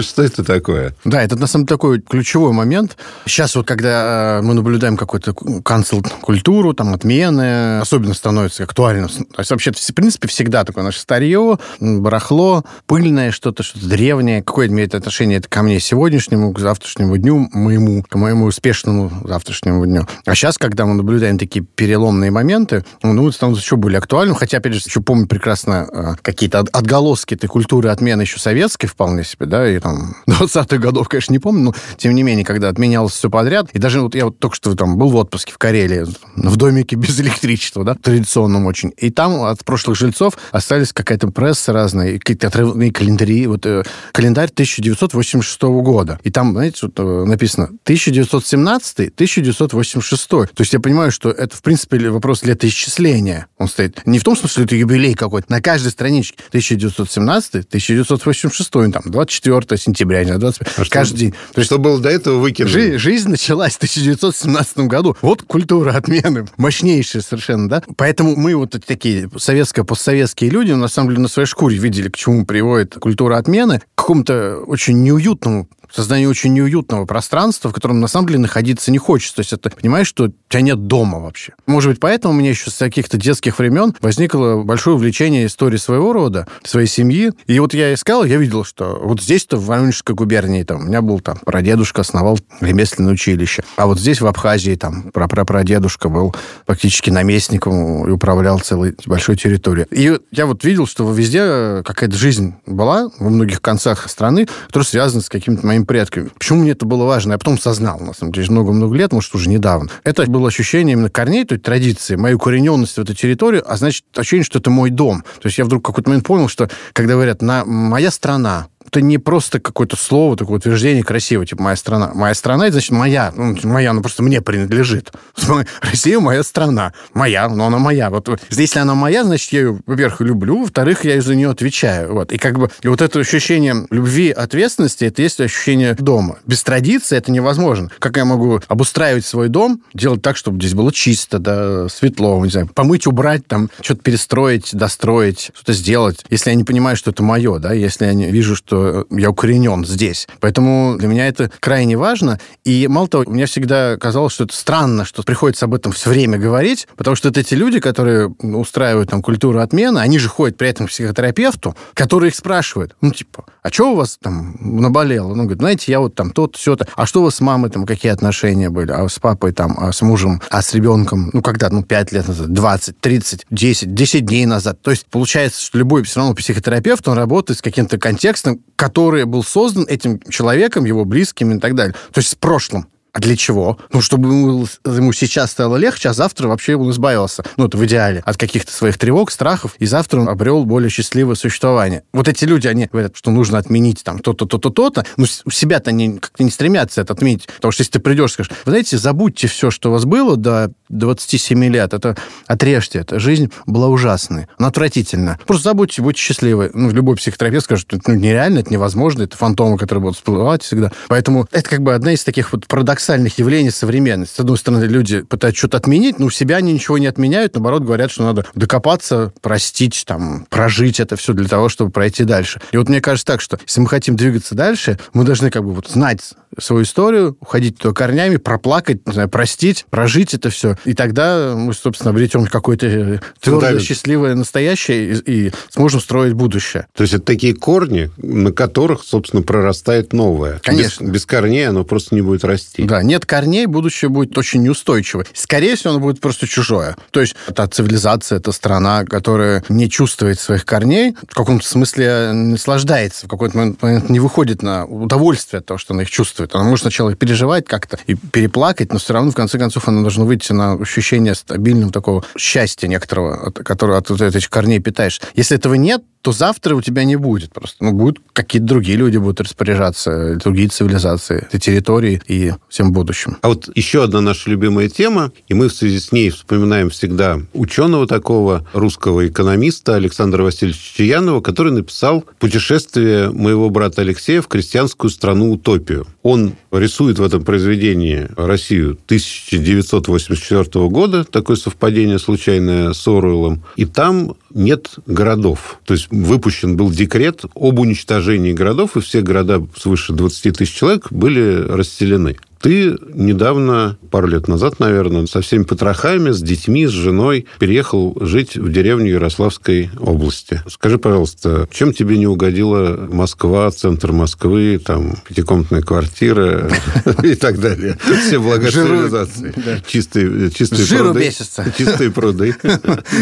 Что 0.00 0.22
это 0.22 0.44
такое? 0.44 0.94
Да, 1.04 1.22
это 1.22 1.36
на 1.36 1.46
самом 1.46 1.66
деле 1.66 1.76
такой 1.76 2.00
ключевой 2.00 2.52
момент. 2.52 2.96
Сейчас 3.26 3.54
вот, 3.56 3.66
когда 3.66 4.38
э, 4.38 4.42
мы 4.42 4.54
наблюдаем 4.54 4.96
какую-то 4.96 5.34
канцел-культуру, 5.62 6.74
там, 6.74 6.94
отмены, 6.94 7.80
особенно 7.80 8.14
становится 8.14 8.64
актуальным. 8.64 9.08
То 9.08 9.38
есть 9.38 9.50
вообще, 9.50 9.72
в 9.72 9.94
принципе, 9.94 10.28
всегда 10.28 10.64
такое 10.76 10.84
наше 10.84 11.00
старье, 11.00 11.58
барахло, 11.80 12.62
пыльное 12.86 13.30
что-то, 13.30 13.62
что-то 13.62 13.88
древнее. 13.88 14.42
Какое 14.42 14.68
имеет 14.68 14.94
отношение 14.94 15.38
это 15.38 15.48
ко 15.48 15.62
мне 15.62 15.80
сегодняшнему, 15.80 16.52
к 16.52 16.58
завтрашнему 16.58 17.16
дню, 17.16 17.48
моему, 17.52 18.02
к 18.02 18.14
моему 18.14 18.44
успешному 18.44 19.10
завтрашнему 19.24 19.86
дню. 19.86 20.06
А 20.26 20.34
сейчас, 20.34 20.58
когда 20.58 20.84
мы 20.84 20.94
наблюдаем 20.94 21.38
такие 21.38 21.64
переломные 21.64 22.30
моменты, 22.30 22.84
ну, 23.02 23.26
это 23.26 23.36
становится 23.36 23.64
еще 23.64 23.76
более 23.76 23.98
актуальным. 23.98 24.36
Хотя, 24.36 24.58
опять 24.58 24.74
же, 24.74 24.82
еще 24.84 25.00
помню 25.00 25.26
прекрасно 25.26 25.88
э, 25.90 26.14
какие-то 26.20 26.58
отголоски 26.58 27.34
этой 27.34 27.46
культуры 27.46 27.88
отмены 27.88 28.22
еще 28.22 28.38
советской 28.38 28.86
вполне 28.86 29.24
себе, 29.24 29.46
да, 29.46 29.66
и 29.66 29.78
там 29.78 30.14
20-х 30.28 30.76
годов, 30.76 31.08
конечно, 31.08 31.32
не 31.32 31.38
помню, 31.38 31.62
но 31.62 31.74
тем 31.96 32.14
не 32.14 32.22
менее, 32.22 32.44
когда 32.44 32.68
отменялось 32.68 33.14
все 33.14 33.30
подряд, 33.30 33.70
и 33.72 33.78
даже 33.78 34.02
вот 34.02 34.14
я 34.14 34.26
вот 34.26 34.38
только 34.38 34.56
что 34.56 34.74
там 34.74 34.98
был 34.98 35.08
в 35.08 35.16
отпуске 35.16 35.52
в 35.52 35.58
Карелии, 35.58 36.04
в 36.36 36.56
домике 36.56 36.96
без 36.96 37.18
электричества, 37.18 37.82
да, 37.82 37.94
традиционном 37.94 38.66
очень, 38.66 38.92
и 38.98 39.10
там 39.10 39.42
от 39.42 39.64
прошлых 39.64 39.96
жильцов 39.96 40.36
остались 40.56 40.92
какая-то 40.92 41.28
пресса 41.28 41.72
разная, 41.72 42.18
какие-то 42.18 42.48
отрывные 42.48 42.92
календари, 42.92 43.46
вот 43.46 43.64
э, 43.66 43.84
календарь 44.12 44.50
1986 44.50 45.62
года, 45.62 46.18
и 46.24 46.30
там, 46.30 46.52
знаете, 46.52 46.78
вот, 46.82 46.92
э, 46.98 47.24
написано 47.26 47.70
1917-1986, 47.84 50.28
то 50.28 50.48
есть 50.58 50.72
я 50.72 50.80
понимаю, 50.80 51.10
что 51.10 51.30
это, 51.30 51.56
в 51.56 51.62
принципе, 51.62 51.98
вопрос 52.10 52.42
летоисчисления, 52.44 53.46
он 53.58 53.68
стоит, 53.68 54.06
не 54.06 54.18
в 54.18 54.24
том 54.24 54.36
смысле, 54.36 54.50
что 54.50 54.62
это 54.62 54.76
юбилей 54.76 55.14
какой-то, 55.14 55.50
на 55.50 55.60
каждой 55.60 55.90
страничке 55.90 56.38
1917-1986, 56.52 58.92
там, 58.92 59.02
24 59.06 59.78
сентября, 59.78 60.24
не 60.24 60.38
25, 60.38 60.68
а 60.76 60.84
каждый 60.90 61.18
день. 61.18 61.32
То 61.52 61.60
есть, 61.60 61.66
что 61.66 61.78
было 61.78 62.00
до 62.00 62.08
этого 62.08 62.38
выкинули? 62.38 62.72
Жи- 62.72 62.96
жизнь 62.98 63.28
началась 63.28 63.74
в 63.74 63.76
1917 63.78 64.78
году. 64.78 65.16
Вот 65.22 65.42
культура 65.42 65.92
отмены. 65.92 66.46
Мощнейшая 66.56 67.22
совершенно, 67.22 67.68
да? 67.68 67.82
Поэтому 67.96 68.34
мы 68.36 68.56
вот 68.56 68.76
такие 68.86 69.28
советско-постсоветские 69.36 70.45
люди, 70.50 70.72
на 70.72 70.88
самом 70.88 71.10
деле, 71.10 71.22
на 71.22 71.28
своей 71.28 71.46
шкуре 71.46 71.76
видели, 71.76 72.08
к 72.08 72.16
чему 72.16 72.44
приводит 72.44 72.94
культура 72.94 73.36
отмены, 73.36 73.80
к 73.94 73.98
какому-то 73.98 74.58
очень 74.66 75.02
неуютному 75.02 75.68
создание 75.92 76.28
очень 76.28 76.52
неуютного 76.52 77.06
пространства, 77.06 77.70
в 77.70 77.72
котором 77.72 78.00
на 78.00 78.08
самом 78.08 78.28
деле 78.28 78.40
находиться 78.40 78.90
не 78.90 78.98
хочется. 78.98 79.36
То 79.36 79.40
есть 79.40 79.52
это 79.52 79.70
понимаешь, 79.70 80.06
что 80.06 80.24
у 80.24 80.32
тебя 80.48 80.60
нет 80.62 80.86
дома 80.86 81.18
вообще. 81.18 81.52
Может 81.66 81.90
быть, 81.90 82.00
поэтому 82.00 82.34
у 82.34 82.36
меня 82.36 82.50
еще 82.50 82.70
с 82.70 82.78
каких-то 82.78 83.16
детских 83.16 83.58
времен 83.58 83.94
возникло 84.00 84.62
большое 84.62 84.96
увлечение 84.96 85.46
историей 85.46 85.78
своего 85.78 86.12
рода, 86.12 86.46
своей 86.64 86.86
семьи. 86.86 87.32
И 87.46 87.58
вот 87.58 87.74
я 87.74 87.94
искал, 87.94 88.24
я 88.24 88.36
видел, 88.36 88.64
что 88.64 88.98
вот 89.02 89.22
здесь-то 89.22 89.56
в 89.56 89.66
Воронежской 89.66 90.14
губернии 90.14 90.62
там, 90.62 90.80
у 90.80 90.84
меня 90.84 91.02
был 91.02 91.20
там 91.20 91.38
прадедушка 91.44 92.02
основал 92.02 92.38
ремесленное 92.60 93.12
училище. 93.12 93.64
А 93.76 93.86
вот 93.86 93.98
здесь 93.98 94.20
в 94.20 94.26
Абхазии 94.26 94.74
там 94.74 95.10
прапрапрадедушка 95.12 96.08
был 96.08 96.34
фактически 96.66 97.10
наместником 97.10 98.06
и 98.06 98.10
управлял 98.10 98.58
целой 98.60 98.94
большой 99.06 99.36
территорией. 99.36 99.86
И 99.90 100.18
я 100.30 100.46
вот 100.46 100.64
видел, 100.64 100.86
что 100.86 101.10
везде 101.12 101.82
какая-то 101.84 102.16
жизнь 102.16 102.54
была 102.66 103.10
во 103.18 103.30
многих 103.30 103.60
концах 103.60 104.08
страны, 104.08 104.48
которая 104.66 104.86
связана 104.86 105.22
с 105.22 105.28
каким-то 105.28 105.66
моим 105.76 105.86
предками. 105.86 106.28
Почему 106.38 106.60
мне 106.60 106.72
это 106.72 106.86
было 106.86 107.04
важно? 107.04 107.32
Я 107.32 107.38
потом 107.38 107.58
сознал, 107.58 107.98
на 108.00 108.14
самом 108.14 108.32
деле, 108.32 108.50
много-много 108.50 108.94
лет, 108.96 109.12
может, 109.12 109.34
уже 109.34 109.48
недавно. 109.48 109.90
Это 110.04 110.26
было 110.26 110.48
ощущение 110.48 110.94
именно 110.94 111.10
корней 111.10 111.44
той 111.44 111.58
традиции, 111.58 112.16
мою 112.16 112.36
укорененность 112.36 112.96
в 112.96 113.00
эту 113.00 113.14
территорию, 113.14 113.62
а 113.66 113.76
значит, 113.76 114.04
ощущение, 114.16 114.44
что 114.44 114.58
это 114.58 114.70
мой 114.70 114.90
дом. 114.90 115.22
То 115.40 115.46
есть 115.46 115.58
я 115.58 115.64
вдруг 115.64 115.82
в 115.82 115.86
какой-то 115.86 116.10
момент 116.10 116.26
понял, 116.26 116.48
что 116.48 116.68
когда 116.92 117.14
говорят 117.14 117.42
на 117.42 117.64
«моя 117.64 118.10
страна», 118.10 118.68
это 118.88 119.00
не 119.00 119.18
просто 119.18 119.60
какое-то 119.60 119.96
слово, 119.96 120.36
такое 120.36 120.58
утверждение 120.58 121.02
красивое, 121.02 121.46
типа 121.46 121.62
«моя 121.62 121.76
страна». 121.76 122.10
Моя 122.14 122.34
страна, 122.34 122.64
это 122.66 122.72
значит 122.72 122.92
моя. 122.92 123.32
Ну, 123.34 123.56
моя, 123.64 123.90
она 123.90 124.00
просто 124.00 124.22
мне 124.22 124.40
принадлежит. 124.40 125.12
Россия 125.80 126.20
моя 126.20 126.42
страна. 126.42 126.92
Моя, 127.14 127.48
но 127.48 127.66
она 127.66 127.78
моя. 127.78 128.10
Вот 128.10 128.28
если 128.50 128.78
она 128.78 128.94
моя, 128.94 129.24
значит, 129.24 129.52
я 129.52 129.60
ее, 129.60 129.80
во-первых, 129.86 130.20
люблю, 130.20 130.60
во-вторых, 130.60 131.04
я 131.04 131.20
за 131.20 131.34
нее 131.34 131.50
отвечаю. 131.50 132.12
Вот. 132.12 132.32
И 132.32 132.38
как 132.38 132.58
бы 132.58 132.70
и 132.82 132.88
вот 132.88 133.02
это 133.02 133.20
ощущение 133.20 133.86
любви, 133.90 134.30
ответственности, 134.30 135.04
это 135.04 135.22
есть 135.22 135.40
ощущение 135.40 135.94
дома. 135.94 136.38
Без 136.46 136.62
традиции 136.62 137.16
это 137.16 137.30
невозможно. 137.30 137.90
Как 137.98 138.16
я 138.16 138.24
могу 138.24 138.60
обустраивать 138.68 139.24
свой 139.24 139.48
дом, 139.48 139.82
делать 139.94 140.22
так, 140.22 140.36
чтобы 140.36 140.58
здесь 140.58 140.74
было 140.74 140.92
чисто, 140.92 141.38
да, 141.38 141.88
светло, 141.88 142.44
не 142.44 142.50
знаю, 142.50 142.68
помыть, 142.74 143.06
убрать, 143.06 143.46
там, 143.46 143.70
что-то 143.80 144.02
перестроить, 144.02 144.74
достроить, 144.74 145.50
что-то 145.54 145.72
сделать, 145.72 146.24
если 146.30 146.50
я 146.50 146.56
не 146.56 146.64
понимаю, 146.64 146.96
что 146.96 147.10
это 147.10 147.22
мое, 147.22 147.58
да, 147.58 147.72
если 147.72 148.06
я 148.06 148.14
не 148.14 148.30
вижу, 148.30 148.56
что 148.56 148.75
что 148.76 149.06
я 149.10 149.30
укоренен 149.30 149.84
здесь. 149.84 150.28
Поэтому 150.40 150.96
для 150.98 151.08
меня 151.08 151.26
это 151.26 151.50
крайне 151.60 151.96
важно. 151.96 152.38
И 152.64 152.86
мало 152.88 153.08
того, 153.08 153.24
мне 153.26 153.46
всегда 153.46 153.96
казалось, 153.96 154.34
что 154.34 154.44
это 154.44 154.54
странно, 154.54 155.04
что 155.04 155.22
приходится 155.22 155.64
об 155.64 155.74
этом 155.74 155.92
все 155.92 156.10
время 156.10 156.38
говорить, 156.38 156.86
потому 156.96 157.16
что 157.16 157.28
это 157.28 157.40
эти 157.40 157.54
люди, 157.54 157.80
которые 157.80 158.28
устраивают 158.28 159.10
там 159.10 159.22
культуру 159.22 159.60
отмены, 159.60 159.98
они 159.98 160.18
же 160.18 160.28
ходят 160.28 160.56
при 160.56 160.68
этом 160.68 160.86
к 160.86 160.90
психотерапевту, 160.90 161.76
который 161.94 162.28
их 162.28 162.34
спрашивает, 162.34 162.94
ну, 163.00 163.10
типа, 163.10 163.44
а 163.62 163.70
что 163.70 163.92
у 163.92 163.96
вас 163.96 164.18
там 164.22 164.56
наболело? 164.60 165.34
Ну, 165.34 165.42
говорит, 165.42 165.58
знаете, 165.58 165.90
я 165.92 166.00
вот 166.00 166.14
там 166.14 166.30
то-то, 166.30 166.56
все-то. 166.56 166.86
А 166.94 167.06
что 167.06 167.20
у 167.20 167.24
вас 167.24 167.36
с 167.36 167.40
мамой 167.40 167.70
там, 167.70 167.84
какие 167.84 168.12
отношения 168.12 168.70
были? 168.70 168.92
А 168.92 169.08
с 169.08 169.18
папой 169.18 169.52
там, 169.52 169.76
а 169.78 169.92
с 169.92 170.02
мужем, 170.02 170.40
а 170.50 170.62
с 170.62 170.72
ребенком? 170.74 171.30
Ну, 171.32 171.42
когда? 171.42 171.68
Ну, 171.70 171.82
5 171.82 172.12
лет 172.12 172.28
назад, 172.28 172.52
20, 172.52 173.00
30, 173.00 173.46
10, 173.50 173.94
10 173.94 174.24
дней 174.24 174.46
назад. 174.46 174.80
То 174.82 174.92
есть 174.92 175.06
получается, 175.06 175.60
что 175.62 175.78
любой 175.78 176.04
все 176.04 176.20
равно 176.20 176.34
психотерапевт, 176.34 177.08
он 177.08 177.16
работает 177.16 177.58
с 177.58 177.62
каким-то 177.62 177.98
контекстом, 177.98 178.60
который 178.76 179.24
был 179.24 179.42
создан 179.42 179.84
этим 179.88 180.20
человеком, 180.28 180.84
его 180.84 181.04
близкими 181.04 181.56
и 181.56 181.58
так 181.58 181.74
далее. 181.74 181.94
То 182.12 182.18
есть 182.18 182.30
с 182.30 182.34
прошлым. 182.34 182.86
А 183.16 183.18
для 183.18 183.34
чего? 183.34 183.78
Ну, 183.94 184.02
чтобы 184.02 184.28
ему, 184.28 184.66
ему 184.84 185.12
сейчас 185.14 185.50
стало 185.52 185.78
легче, 185.78 186.10
а 186.10 186.12
завтра 186.12 186.48
вообще 186.48 186.76
он 186.76 186.90
избавился, 186.90 187.44
ну, 187.56 187.66
это 187.66 187.78
в 187.78 187.86
идеале, 187.86 188.22
от 188.26 188.36
каких-то 188.36 188.70
своих 188.70 188.98
тревог, 188.98 189.30
страхов, 189.30 189.74
и 189.78 189.86
завтра 189.86 190.20
он 190.20 190.28
обрел 190.28 190.66
более 190.66 190.90
счастливое 190.90 191.34
существование. 191.34 192.02
Вот 192.12 192.28
эти 192.28 192.44
люди, 192.44 192.68
они 192.68 192.90
говорят, 192.92 193.16
что 193.16 193.30
нужно 193.30 193.56
отменить 193.56 194.04
там 194.04 194.18
то-то, 194.18 194.44
то-то, 194.44 194.68
то-то, 194.68 195.06
но 195.16 195.24
у 195.46 195.50
себя-то 195.50 195.88
они 195.88 196.18
как-то 196.18 196.44
не 196.44 196.50
стремятся 196.50 197.00
это 197.00 197.14
отменить, 197.14 197.46
потому 197.46 197.72
что 197.72 197.80
если 197.80 197.92
ты 197.92 198.00
придешь 198.00 198.32
скажешь, 198.32 198.52
вы 198.66 198.72
знаете, 198.72 198.98
забудьте 198.98 199.46
все, 199.48 199.70
что 199.70 199.88
у 199.88 199.92
вас 199.92 200.04
было 200.04 200.36
до 200.36 200.70
27 200.90 201.64
лет, 201.72 201.94
это 201.94 202.18
отрежьте, 202.46 202.98
это 202.98 203.18
жизнь 203.18 203.50
была 203.64 203.88
ужасной, 203.88 204.46
она 204.58 204.68
отвратительная. 204.68 205.40
Просто 205.46 205.70
забудьте, 205.70 206.02
будьте 206.02 206.20
счастливы. 206.20 206.70
Ну, 206.74 206.90
любой 206.90 207.16
психотерапевт 207.16 207.64
скажет, 207.64 207.90
ну, 208.06 208.14
нереально, 208.14 208.58
это 208.58 208.70
невозможно, 208.70 209.22
это 209.22 209.38
фантомы, 209.38 209.78
которые 209.78 210.02
будут 210.02 210.16
всплывать 210.16 210.62
всегда. 210.62 210.92
Поэтому 211.08 211.48
это 211.50 211.70
как 211.70 211.80
бы 211.80 211.94
одна 211.94 212.12
из 212.12 212.22
таких 212.22 212.52
вот 212.52 212.66
парадоксов 212.66 213.05
парадоксальных 213.06 213.38
явлений 213.38 213.70
современности. 213.70 214.36
С 214.36 214.40
одной 214.40 214.58
стороны, 214.58 214.84
люди 214.84 215.20
пытаются 215.20 215.58
что-то 215.60 215.76
отменить, 215.76 216.18
но 216.18 216.26
у 216.26 216.30
себя 216.30 216.56
они 216.56 216.72
ничего 216.72 216.98
не 216.98 217.06
отменяют, 217.06 217.54
наоборот, 217.54 217.84
говорят, 217.84 218.10
что 218.10 218.24
надо 218.24 218.44
докопаться, 218.54 219.32
простить, 219.40 220.04
там, 220.06 220.46
прожить 220.50 220.98
это 220.98 221.16
все 221.16 221.32
для 221.32 221.48
того, 221.48 221.68
чтобы 221.68 221.90
пройти 221.90 222.24
дальше. 222.24 222.60
И 222.72 222.76
вот 222.76 222.88
мне 222.88 223.00
кажется 223.00 223.26
так, 223.26 223.40
что 223.40 223.58
если 223.64 223.80
мы 223.80 223.88
хотим 223.88 224.16
двигаться 224.16 224.54
дальше, 224.54 224.98
мы 225.12 225.24
должны 225.24 225.50
как 225.50 225.62
бы 225.62 225.72
вот 225.72 225.88
знать 225.88 226.20
свою 226.58 226.82
историю, 226.82 227.36
уходить 227.40 227.78
туда 227.78 227.94
корнями, 227.94 228.36
проплакать, 228.36 229.06
не 229.06 229.12
знаю, 229.12 229.28
простить, 229.28 229.86
прожить 229.90 230.34
это 230.34 230.50
все. 230.50 230.76
И 230.84 230.94
тогда 230.94 231.54
мы, 231.54 231.74
собственно, 231.74 232.10
обретем 232.10 232.46
какое-то 232.46 233.20
твердое, 233.40 233.78
счастливое 233.78 234.34
настоящее 234.34 235.20
и, 235.26 235.46
и 235.48 235.52
сможем 235.70 236.00
строить 236.00 236.32
будущее. 236.32 236.86
То 236.94 237.02
есть 237.02 237.14
это 237.14 237.24
такие 237.24 237.54
корни, 237.54 238.10
на 238.16 238.52
которых, 238.52 239.02
собственно, 239.02 239.42
прорастает 239.42 240.12
новое. 240.12 240.60
Конечно. 240.62 241.04
Без, 241.04 241.12
без 241.12 241.26
корней 241.26 241.68
оно 241.68 241.84
просто 241.84 242.14
не 242.14 242.22
будет 242.22 242.44
расти. 242.44 242.84
Да, 242.84 242.95
нет 243.02 243.26
корней, 243.26 243.66
будущее 243.66 244.08
будет 244.08 244.36
очень 244.38 244.62
неустойчивое. 244.62 245.26
Скорее 245.32 245.76
всего, 245.76 245.90
оно 245.90 246.00
будет 246.00 246.20
просто 246.20 246.46
чужое. 246.46 246.96
То 247.10 247.20
есть 247.20 247.36
это 247.46 247.66
цивилизация, 247.66 248.38
это 248.38 248.52
страна, 248.52 249.04
которая 249.04 249.64
не 249.68 249.90
чувствует 249.90 250.38
своих 250.40 250.64
корней, 250.64 251.16
в 251.28 251.34
каком-то 251.34 251.66
смысле 251.66 252.32
наслаждается, 252.32 253.26
в 253.26 253.28
какой-то 253.28 253.56
момент 253.56 254.08
не 254.08 254.20
выходит 254.20 254.62
на 254.62 254.84
удовольствие 254.84 255.60
от 255.60 255.66
того, 255.66 255.78
что 255.78 255.94
она 255.94 256.02
их 256.02 256.10
чувствует. 256.10 256.54
Она 256.54 256.64
может 256.64 256.82
сначала 256.82 257.14
переживать 257.14 257.66
как-то 257.66 257.98
и 258.06 258.14
переплакать, 258.14 258.92
но 258.92 258.98
все 258.98 259.14
равно, 259.14 259.30
в 259.30 259.34
конце 259.34 259.58
концов, 259.58 259.88
она 259.88 260.02
должна 260.02 260.24
выйти 260.24 260.52
на 260.52 260.74
ощущение 260.74 261.34
стабильного 261.34 261.92
такого 261.92 262.24
счастья 262.36 262.88
некоторого, 262.88 263.46
от, 263.48 263.58
которого 263.58 263.98
от, 263.98 264.10
от 264.10 264.20
этих 264.20 264.50
корней 264.50 264.80
питаешь. 264.80 265.20
Если 265.34 265.56
этого 265.56 265.74
нет, 265.74 266.02
то 266.26 266.32
завтра 266.32 266.74
у 266.74 266.82
тебя 266.82 267.04
не 267.04 267.14
будет 267.14 267.52
просто. 267.52 267.84
Ну, 267.84 267.92
будут 267.92 268.18
какие-то 268.32 268.66
другие 268.66 268.98
люди 268.98 269.16
будут 269.16 269.40
распоряжаться, 269.40 270.34
другие 270.42 270.66
цивилизации, 270.66 271.46
территории 271.56 272.20
и 272.26 272.52
всем 272.68 272.90
будущим. 272.92 273.36
А 273.42 273.48
вот 273.50 273.70
еще 273.76 274.02
одна 274.02 274.20
наша 274.20 274.50
любимая 274.50 274.88
тема, 274.88 275.30
и 275.46 275.54
мы 275.54 275.68
в 275.68 275.72
связи 275.72 276.00
с 276.00 276.10
ней 276.10 276.30
вспоминаем 276.30 276.90
всегда 276.90 277.38
ученого 277.52 278.08
такого, 278.08 278.66
русского 278.72 279.28
экономиста 279.28 279.94
Александра 279.94 280.42
Васильевича 280.42 280.96
Чаянова, 280.96 281.40
который 281.40 281.70
написал 281.70 282.24
«Путешествие 282.40 283.30
моего 283.30 283.70
брата 283.70 284.02
Алексея 284.02 284.42
в 284.42 284.48
крестьянскую 284.48 285.12
страну 285.12 285.52
Утопию». 285.52 286.08
Он 286.24 286.54
рисует 286.72 287.20
в 287.20 287.22
этом 287.22 287.44
произведении 287.44 288.26
Россию 288.36 288.98
1984 289.04 290.88
года, 290.88 291.22
такое 291.22 291.54
совпадение 291.54 292.18
случайное 292.18 292.94
с 292.94 293.06
Оруэллом, 293.06 293.62
и 293.76 293.84
там 293.84 294.34
нет 294.52 294.90
городов. 295.06 295.78
То 295.84 295.94
есть 295.94 296.10
выпущен 296.22 296.76
был 296.76 296.90
декрет 296.90 297.44
об 297.54 297.78
уничтожении 297.78 298.52
городов, 298.52 298.96
и 298.96 299.00
все 299.00 299.20
города 299.20 299.64
свыше 299.76 300.12
20 300.12 300.56
тысяч 300.56 300.74
человек 300.74 301.10
были 301.10 301.66
расселены. 301.68 302.36
Ты 302.60 302.96
недавно, 303.14 303.96
пару 304.10 304.26
лет 304.26 304.48
назад, 304.48 304.80
наверное, 304.80 305.26
со 305.26 305.40
всеми 305.40 305.64
потрохами, 305.64 306.30
с 306.30 306.40
детьми, 306.40 306.86
с 306.86 306.90
женой 306.90 307.46
переехал 307.58 308.16
жить 308.20 308.56
в 308.56 308.70
деревню 308.72 309.12
Ярославской 309.12 309.90
области. 309.98 310.62
Скажи, 310.68 310.98
пожалуйста, 310.98 311.68
чем 311.70 311.92
тебе 311.92 312.18
не 312.18 312.26
угодила 312.26 313.08
Москва, 313.10 313.70
центр 313.70 314.12
Москвы, 314.12 314.80
там, 314.84 315.16
пятикомнатная 315.28 315.82
квартира 315.82 316.70
и 317.22 317.34
так 317.34 317.60
далее? 317.60 317.98
Все 318.26 318.38
блага 318.38 318.70
цивилизации. 318.70 319.54
Чистые, 319.86 320.50
пруды. 320.98 321.32
Чистые 321.76 322.10
пруды. 322.16 322.56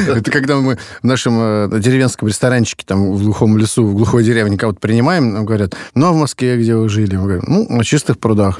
Это 0.08 0.30
когда 0.30 0.56
мы 0.56 0.78
в 1.02 1.04
нашем 1.04 1.38
э, 1.40 1.80
деревенском 1.80 2.28
ресторанчике, 2.28 2.84
там, 2.86 3.12
в 3.12 3.22
глухом 3.22 3.58
лесу, 3.58 3.84
в 3.84 3.94
глухой 3.94 4.24
деревне 4.24 4.56
кого-то 4.56 4.80
принимаем, 4.80 5.32
нам 5.32 5.44
говорят, 5.44 5.74
ну, 5.94 6.06
а 6.06 6.12
в 6.12 6.16
Москве 6.16 6.56
где 6.56 6.76
вы 6.76 6.88
жили? 6.88 7.16
Мы 7.16 7.24
говорим, 7.24 7.44
ну, 7.46 7.66
на 7.68 7.84
чистых 7.84 8.18
прудах. 8.18 8.58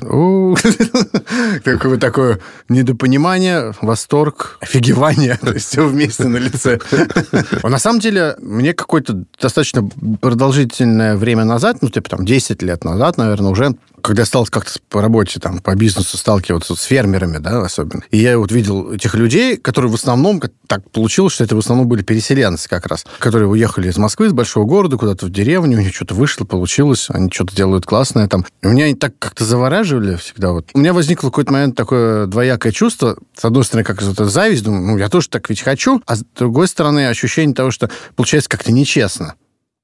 Такое 1.65 1.99
такое 1.99 2.41
недопонимание, 2.69 3.75
восторг, 3.81 4.59
офигевание, 4.61 5.37
то 5.41 5.53
есть 5.53 5.69
все 5.69 5.87
вместе 5.87 6.25
на 6.25 6.39
лице. 6.39 6.79
А 7.63 7.69
на 7.69 7.79
самом 7.79 8.01
деле, 8.01 8.37
мне 8.41 8.75
какое-то 8.75 9.25
достаточно 9.41 9.89
продолжительное 10.21 11.17
время 11.17 11.45
назад, 11.45 11.79
ну, 11.81 11.89
типа 11.89 12.09
там 12.09 12.25
10 12.25 12.63
лет 12.63 12.85
назад, 12.85 13.17
наверное, 13.17 13.51
уже 13.51 13.75
когда 14.05 14.27
стал 14.27 14.47
как-то 14.47 14.79
по 14.91 15.01
работе, 15.01 15.41
там, 15.41 15.61
по 15.61 15.75
бизнесу 15.75 16.19
сталкиваться 16.19 16.77
с 16.77 16.83
фермерами, 16.83 17.39
да, 17.39 17.63
особенно, 17.63 18.03
и 18.11 18.19
я 18.19 18.39
вот 18.39 18.53
видел 18.53 18.93
этих 18.93 19.15
людей, 19.15 19.57
которые 19.57 19.91
в 19.91 19.95
основном, 19.95 20.43
так 20.67 20.91
получилось, 20.91 21.33
что 21.33 21.45
это 21.45 21.57
в 21.57 21.61
основном 21.61 21.89
были 21.89 22.03
переселенцы 22.03 22.69
как 22.69 22.87
раз, 22.87 23.07
которые 23.19 23.49
уехали 23.49 23.89
из 23.89 23.97
Москвы, 23.97 24.27
из 24.27 24.33
большого 24.33 24.67
города, 24.67 24.99
куда-то 24.99 25.25
в 25.25 25.31
деревню, 25.31 25.79
у 25.79 25.81
них 25.81 25.95
что-то 25.95 26.15
вышло, 26.15 26.45
получилось, 26.45 27.07
они 27.09 27.31
что-то 27.33 27.57
делают 27.57 27.87
классное 27.87 28.29
там. 28.29 28.45
И 28.63 28.67
меня 28.67 28.85
они 28.85 28.95
так 28.95 29.19
как-то 29.19 29.45
завораживали 29.45 30.17
всегда. 30.17 30.53
Вот. 30.53 30.69
У 30.75 30.79
меня 30.79 30.93
возникло 30.93 31.29
какой-то 31.29 31.53
момент 31.53 31.75
такое 31.75 32.27
двоякое 32.27 32.73
чувство. 32.73 33.17
С 33.35 33.45
одной 33.47 33.65
стороны, 33.65 33.85
как 33.85 34.01
то 34.01 34.25
зависть, 34.27 34.65
думаю, 34.65 34.85
ну, 34.87 34.99
я 34.99 35.09
тоже 35.09 35.31
так 35.31 35.49
ведь 35.49 35.63
хочу, 35.63 36.03
а 36.05 36.17
с 36.17 36.25
другой 36.37 36.69
стороны, 36.69 37.09
ощущение 37.09 37.55
того, 37.55 37.71
что 37.71 37.89
получается 38.17 38.51
как-то 38.51 38.71
нечестно. 38.71 39.35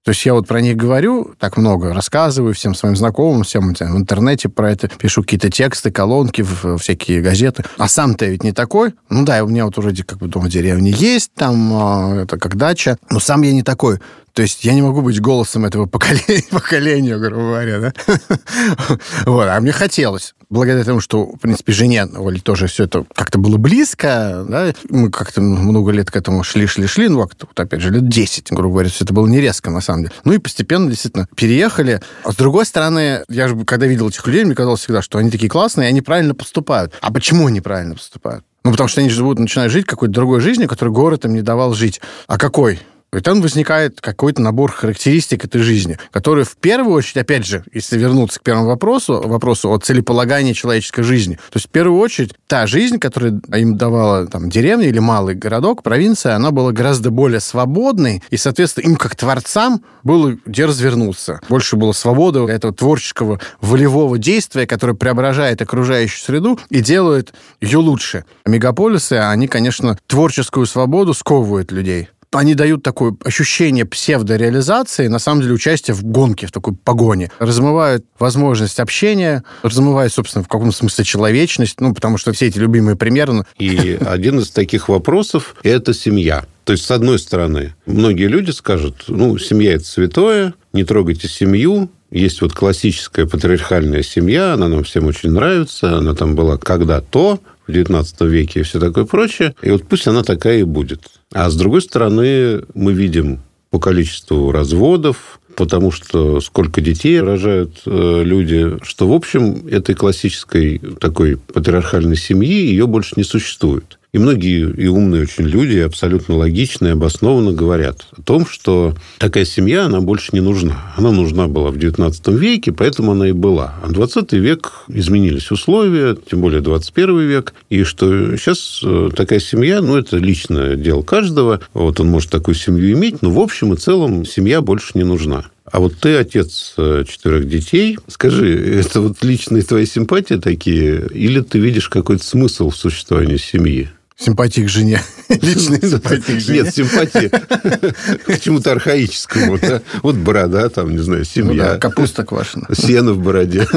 То 0.02 0.12
есть 0.12 0.24
я 0.24 0.32
вот 0.32 0.48
про 0.48 0.62
них 0.62 0.76
говорю 0.76 1.34
так 1.38 1.58
много, 1.58 1.92
рассказываю 1.92 2.54
всем 2.54 2.74
своим 2.74 2.96
знакомым, 2.96 3.42
всем 3.42 3.74
в 3.74 3.96
интернете 3.96 4.48
про 4.48 4.70
это, 4.70 4.88
пишу 4.88 5.20
какие-то 5.20 5.50
тексты, 5.50 5.90
колонки, 5.90 6.40
в 6.40 6.78
всякие 6.78 7.20
газеты. 7.20 7.64
А 7.76 7.86
сам-то 7.86 8.24
ведь 8.24 8.42
не 8.42 8.52
такой. 8.52 8.94
Ну 9.10 9.26
да, 9.26 9.44
у 9.44 9.48
меня 9.48 9.66
вот 9.66 9.76
вроде 9.76 10.02
как 10.02 10.18
бы 10.18 10.28
дома 10.28 10.48
деревни 10.48 10.92
есть, 10.96 11.32
там 11.34 11.70
а, 11.74 12.22
это 12.22 12.38
как 12.38 12.56
дача, 12.56 12.96
но 13.10 13.20
сам 13.20 13.42
я 13.42 13.52
не 13.52 13.62
такой. 13.62 13.98
То 14.32 14.42
есть 14.42 14.64
я 14.64 14.74
не 14.74 14.82
могу 14.82 15.02
быть 15.02 15.20
голосом 15.20 15.64
этого 15.64 15.86
поколения, 15.86 16.44
поколения 16.50 17.18
грубо 17.18 17.42
говоря, 17.42 17.80
да? 17.80 17.92
вот, 19.26 19.48
а 19.48 19.60
мне 19.60 19.72
хотелось. 19.72 20.34
Благодаря 20.48 20.84
тому, 20.84 21.00
что, 21.00 21.26
в 21.26 21.38
принципе, 21.38 21.72
жене 21.72 22.04
Оле 22.04 22.40
тоже 22.40 22.66
все 22.66 22.84
это 22.84 23.04
как-то 23.14 23.38
было 23.38 23.56
близко, 23.56 24.44
да? 24.48 24.72
мы 24.88 25.10
как-то 25.10 25.40
много 25.40 25.92
лет 25.92 26.10
к 26.10 26.16
этому 26.16 26.42
шли, 26.42 26.66
шли, 26.66 26.86
шли, 26.86 27.08
ну, 27.08 27.22
как-то, 27.22 27.46
вот, 27.46 27.58
опять 27.58 27.80
же, 27.80 27.90
лет 27.90 28.08
10, 28.08 28.50
грубо 28.50 28.74
говоря, 28.74 28.90
все 28.90 29.04
это 29.04 29.14
было 29.14 29.26
не 29.28 29.40
резко, 29.40 29.70
на 29.70 29.80
самом 29.80 30.04
деле. 30.04 30.14
Ну, 30.24 30.32
и 30.32 30.38
постепенно, 30.38 30.88
действительно, 30.88 31.28
переехали. 31.36 32.00
А 32.24 32.32
с 32.32 32.36
другой 32.36 32.66
стороны, 32.66 33.24
я 33.28 33.46
же, 33.46 33.64
когда 33.64 33.86
видел 33.86 34.08
этих 34.08 34.26
людей, 34.26 34.44
мне 34.44 34.56
казалось 34.56 34.80
всегда, 34.80 35.02
что 35.02 35.18
они 35.18 35.30
такие 35.30 35.48
классные, 35.48 35.86
и 35.86 35.90
они 35.90 36.02
правильно 36.02 36.34
поступают. 36.34 36.94
А 37.00 37.12
почему 37.12 37.46
они 37.46 37.60
правильно 37.60 37.94
поступают? 37.94 38.44
Ну, 38.64 38.72
потому 38.72 38.88
что 38.88 39.00
они 39.00 39.08
живут, 39.08 39.38
начинают 39.38 39.72
жить 39.72 39.86
какой-то 39.86 40.12
другой 40.12 40.40
жизнью, 40.40 40.68
которую 40.68 40.92
город 40.92 41.24
им 41.24 41.34
не 41.34 41.42
давал 41.42 41.72
жить. 41.74 42.00
А 42.26 42.36
какой? 42.36 42.80
И 43.12 43.20
там 43.20 43.40
возникает 43.42 44.00
какой-то 44.00 44.40
набор 44.40 44.70
характеристик 44.70 45.44
этой 45.44 45.62
жизни, 45.62 45.98
которые 46.12 46.44
в 46.44 46.56
первую 46.56 46.94
очередь, 46.94 47.16
опять 47.16 47.44
же, 47.44 47.64
если 47.72 47.98
вернуться 47.98 48.38
к 48.38 48.42
первому 48.42 48.68
вопросу, 48.68 49.20
вопросу 49.26 49.72
о 49.72 49.78
целеполагании 49.78 50.52
человеческой 50.52 51.02
жизни, 51.02 51.34
то 51.34 51.56
есть 51.56 51.66
в 51.66 51.70
первую 51.70 51.98
очередь 52.00 52.34
та 52.46 52.68
жизнь, 52.68 52.98
которую 52.98 53.42
им 53.52 53.76
давала 53.76 54.26
там 54.26 54.48
деревня 54.48 54.86
или 54.86 55.00
малый 55.00 55.34
городок, 55.34 55.82
провинция, 55.82 56.36
она 56.36 56.52
была 56.52 56.70
гораздо 56.70 57.10
более 57.10 57.40
свободной, 57.40 58.22
и, 58.30 58.36
соответственно, 58.36 58.84
им 58.84 58.96
как 58.96 59.16
творцам 59.16 59.82
было 60.04 60.36
где 60.46 60.66
развернуться. 60.66 61.40
Больше 61.48 61.76
было 61.76 61.92
свободы 61.92 62.40
этого 62.40 62.72
творческого 62.72 63.40
волевого 63.60 64.18
действия, 64.18 64.66
которое 64.66 64.94
преображает 64.94 65.60
окружающую 65.60 66.24
среду 66.24 66.60
и 66.68 66.80
делает 66.80 67.32
ее 67.60 67.78
лучше. 67.78 68.24
Мегаполисы, 68.46 69.14
они, 69.14 69.48
конечно, 69.48 69.98
творческую 70.06 70.66
свободу 70.66 71.12
сковывают 71.12 71.72
людей 71.72 72.08
они 72.32 72.54
дают 72.54 72.82
такое 72.82 73.16
ощущение 73.24 73.84
псевдореализации, 73.84 75.08
на 75.08 75.18
самом 75.18 75.42
деле 75.42 75.54
участие 75.54 75.94
в 75.94 76.04
гонке, 76.04 76.46
в 76.46 76.52
такой 76.52 76.74
погоне. 76.74 77.30
Размывают 77.38 78.04
возможность 78.18 78.78
общения, 78.78 79.42
размывают, 79.62 80.12
собственно, 80.12 80.44
в 80.44 80.48
каком 80.48 80.72
смысле 80.72 81.04
человечность, 81.04 81.80
ну, 81.80 81.94
потому 81.94 82.18
что 82.18 82.32
все 82.32 82.46
эти 82.46 82.58
любимые 82.58 82.96
примеры... 82.96 83.32
Ну, 83.32 83.44
И 83.58 83.98
один 84.00 84.38
из 84.38 84.50
таких 84.50 84.88
вопросов– 84.88 85.56
это 85.62 85.92
семья. 85.92 86.44
То 86.64 86.72
есть, 86.72 86.84
с 86.84 86.90
одной 86.90 87.18
стороны, 87.18 87.74
многие 87.86 88.28
люди 88.28 88.50
скажут, 88.50 89.04
ну, 89.08 89.36
семья– 89.38 89.72
это 89.74 89.84
святое, 89.84 90.54
не 90.72 90.84
трогайте 90.84 91.26
семью, 91.26 91.90
есть 92.10 92.42
вот 92.42 92.52
классическая 92.52 93.26
патриархальная 93.26 94.02
семья, 94.02 94.54
она 94.54 94.68
нам 94.68 94.84
всем 94.84 95.06
очень 95.06 95.30
нравится, 95.30 95.98
она 95.98 96.14
там 96.14 96.34
была 96.34 96.58
когда-то, 96.58 97.40
XIX 97.70 98.28
веке 98.28 98.60
и 98.60 98.62
все 98.62 98.78
такое 98.80 99.04
прочее. 99.04 99.54
И 99.62 99.70
вот 99.70 99.84
пусть 99.84 100.06
она 100.06 100.22
такая 100.22 100.60
и 100.60 100.64
будет. 100.64 101.02
А 101.32 101.48
с 101.50 101.56
другой 101.56 101.82
стороны, 101.82 102.62
мы 102.74 102.92
видим 102.92 103.40
по 103.70 103.78
количеству 103.78 104.50
разводов, 104.50 105.40
потому 105.54 105.90
что 105.90 106.40
сколько 106.40 106.80
детей 106.80 107.20
рожают 107.20 107.82
э, 107.86 108.22
люди, 108.24 108.78
что, 108.82 109.08
в 109.08 109.12
общем, 109.12 109.66
этой 109.68 109.94
классической 109.94 110.78
такой 111.00 111.36
патриархальной 111.36 112.16
семьи 112.16 112.66
ее 112.66 112.86
больше 112.86 113.14
не 113.16 113.24
существует. 113.24 113.99
И 114.12 114.18
многие 114.18 114.68
и 114.72 114.88
умные 114.88 115.22
очень 115.22 115.44
люди 115.44 115.78
абсолютно 115.78 116.36
логично 116.36 116.88
и 116.88 116.90
обоснованно 116.90 117.52
говорят 117.52 118.06
о 118.16 118.22
том, 118.22 118.44
что 118.44 118.94
такая 119.18 119.44
семья, 119.44 119.84
она 119.84 120.00
больше 120.00 120.30
не 120.32 120.40
нужна. 120.40 120.92
Она 120.96 121.12
нужна 121.12 121.46
была 121.46 121.70
в 121.70 121.76
XIX 121.76 122.36
веке, 122.36 122.72
поэтому 122.72 123.12
она 123.12 123.28
и 123.28 123.32
была. 123.32 123.74
А 123.84 123.88
20 123.88 124.32
век 124.32 124.82
изменились 124.88 125.52
условия, 125.52 126.16
тем 126.28 126.40
более 126.40 126.60
21 126.60 127.20
век, 127.20 127.54
и 127.68 127.84
что 127.84 128.36
сейчас 128.36 128.80
э, 128.84 129.10
такая 129.14 129.38
семья, 129.38 129.80
ну, 129.80 129.96
это 129.96 130.16
личное 130.16 130.74
дело 130.74 131.02
каждого, 131.02 131.60
вот 131.72 132.00
он 132.00 132.08
может 132.08 132.30
такую 132.30 132.56
семью 132.56 132.92
иметь, 132.92 133.22
но 133.22 133.30
в 133.30 133.38
общем 133.38 133.74
и 133.74 133.76
целом 133.76 134.24
семья 134.24 134.60
больше 134.60 134.92
не 134.94 135.04
нужна. 135.04 135.44
А 135.70 135.78
вот 135.78 135.94
ты 136.00 136.16
отец 136.16 136.74
э, 136.76 137.04
четырех 137.08 137.48
детей. 137.48 137.96
Скажи, 138.08 138.80
это 138.80 139.00
вот 139.00 139.22
личные 139.22 139.62
твои 139.62 139.86
симпатии 139.86 140.34
такие, 140.34 141.06
или 141.14 141.40
ты 141.42 141.60
видишь 141.60 141.88
какой-то 141.88 142.24
смысл 142.24 142.70
в 142.70 142.76
существовании 142.76 143.36
семьи? 143.36 143.88
Симпатии 144.20 144.60
к 144.60 144.68
жене. 144.68 145.00
Личные 145.28 145.80
симпатии 145.80 146.32
к 146.32 146.40
жене. 146.40 146.62
Нет, 146.62 146.74
симпатии 146.74 147.28
к 147.28 148.38
чему-то 148.40 148.72
архаическому. 148.72 149.58
Да? 149.58 149.80
Вот 150.02 150.16
борода, 150.16 150.68
там, 150.68 150.90
не 150.90 150.98
знаю, 150.98 151.24
семья. 151.24 151.50
Ну 151.50 151.56
да, 151.56 151.78
капуста 151.78 152.24
квашена. 152.24 152.66
Сено 152.74 153.12
в 153.14 153.18
бороде. 153.18 153.66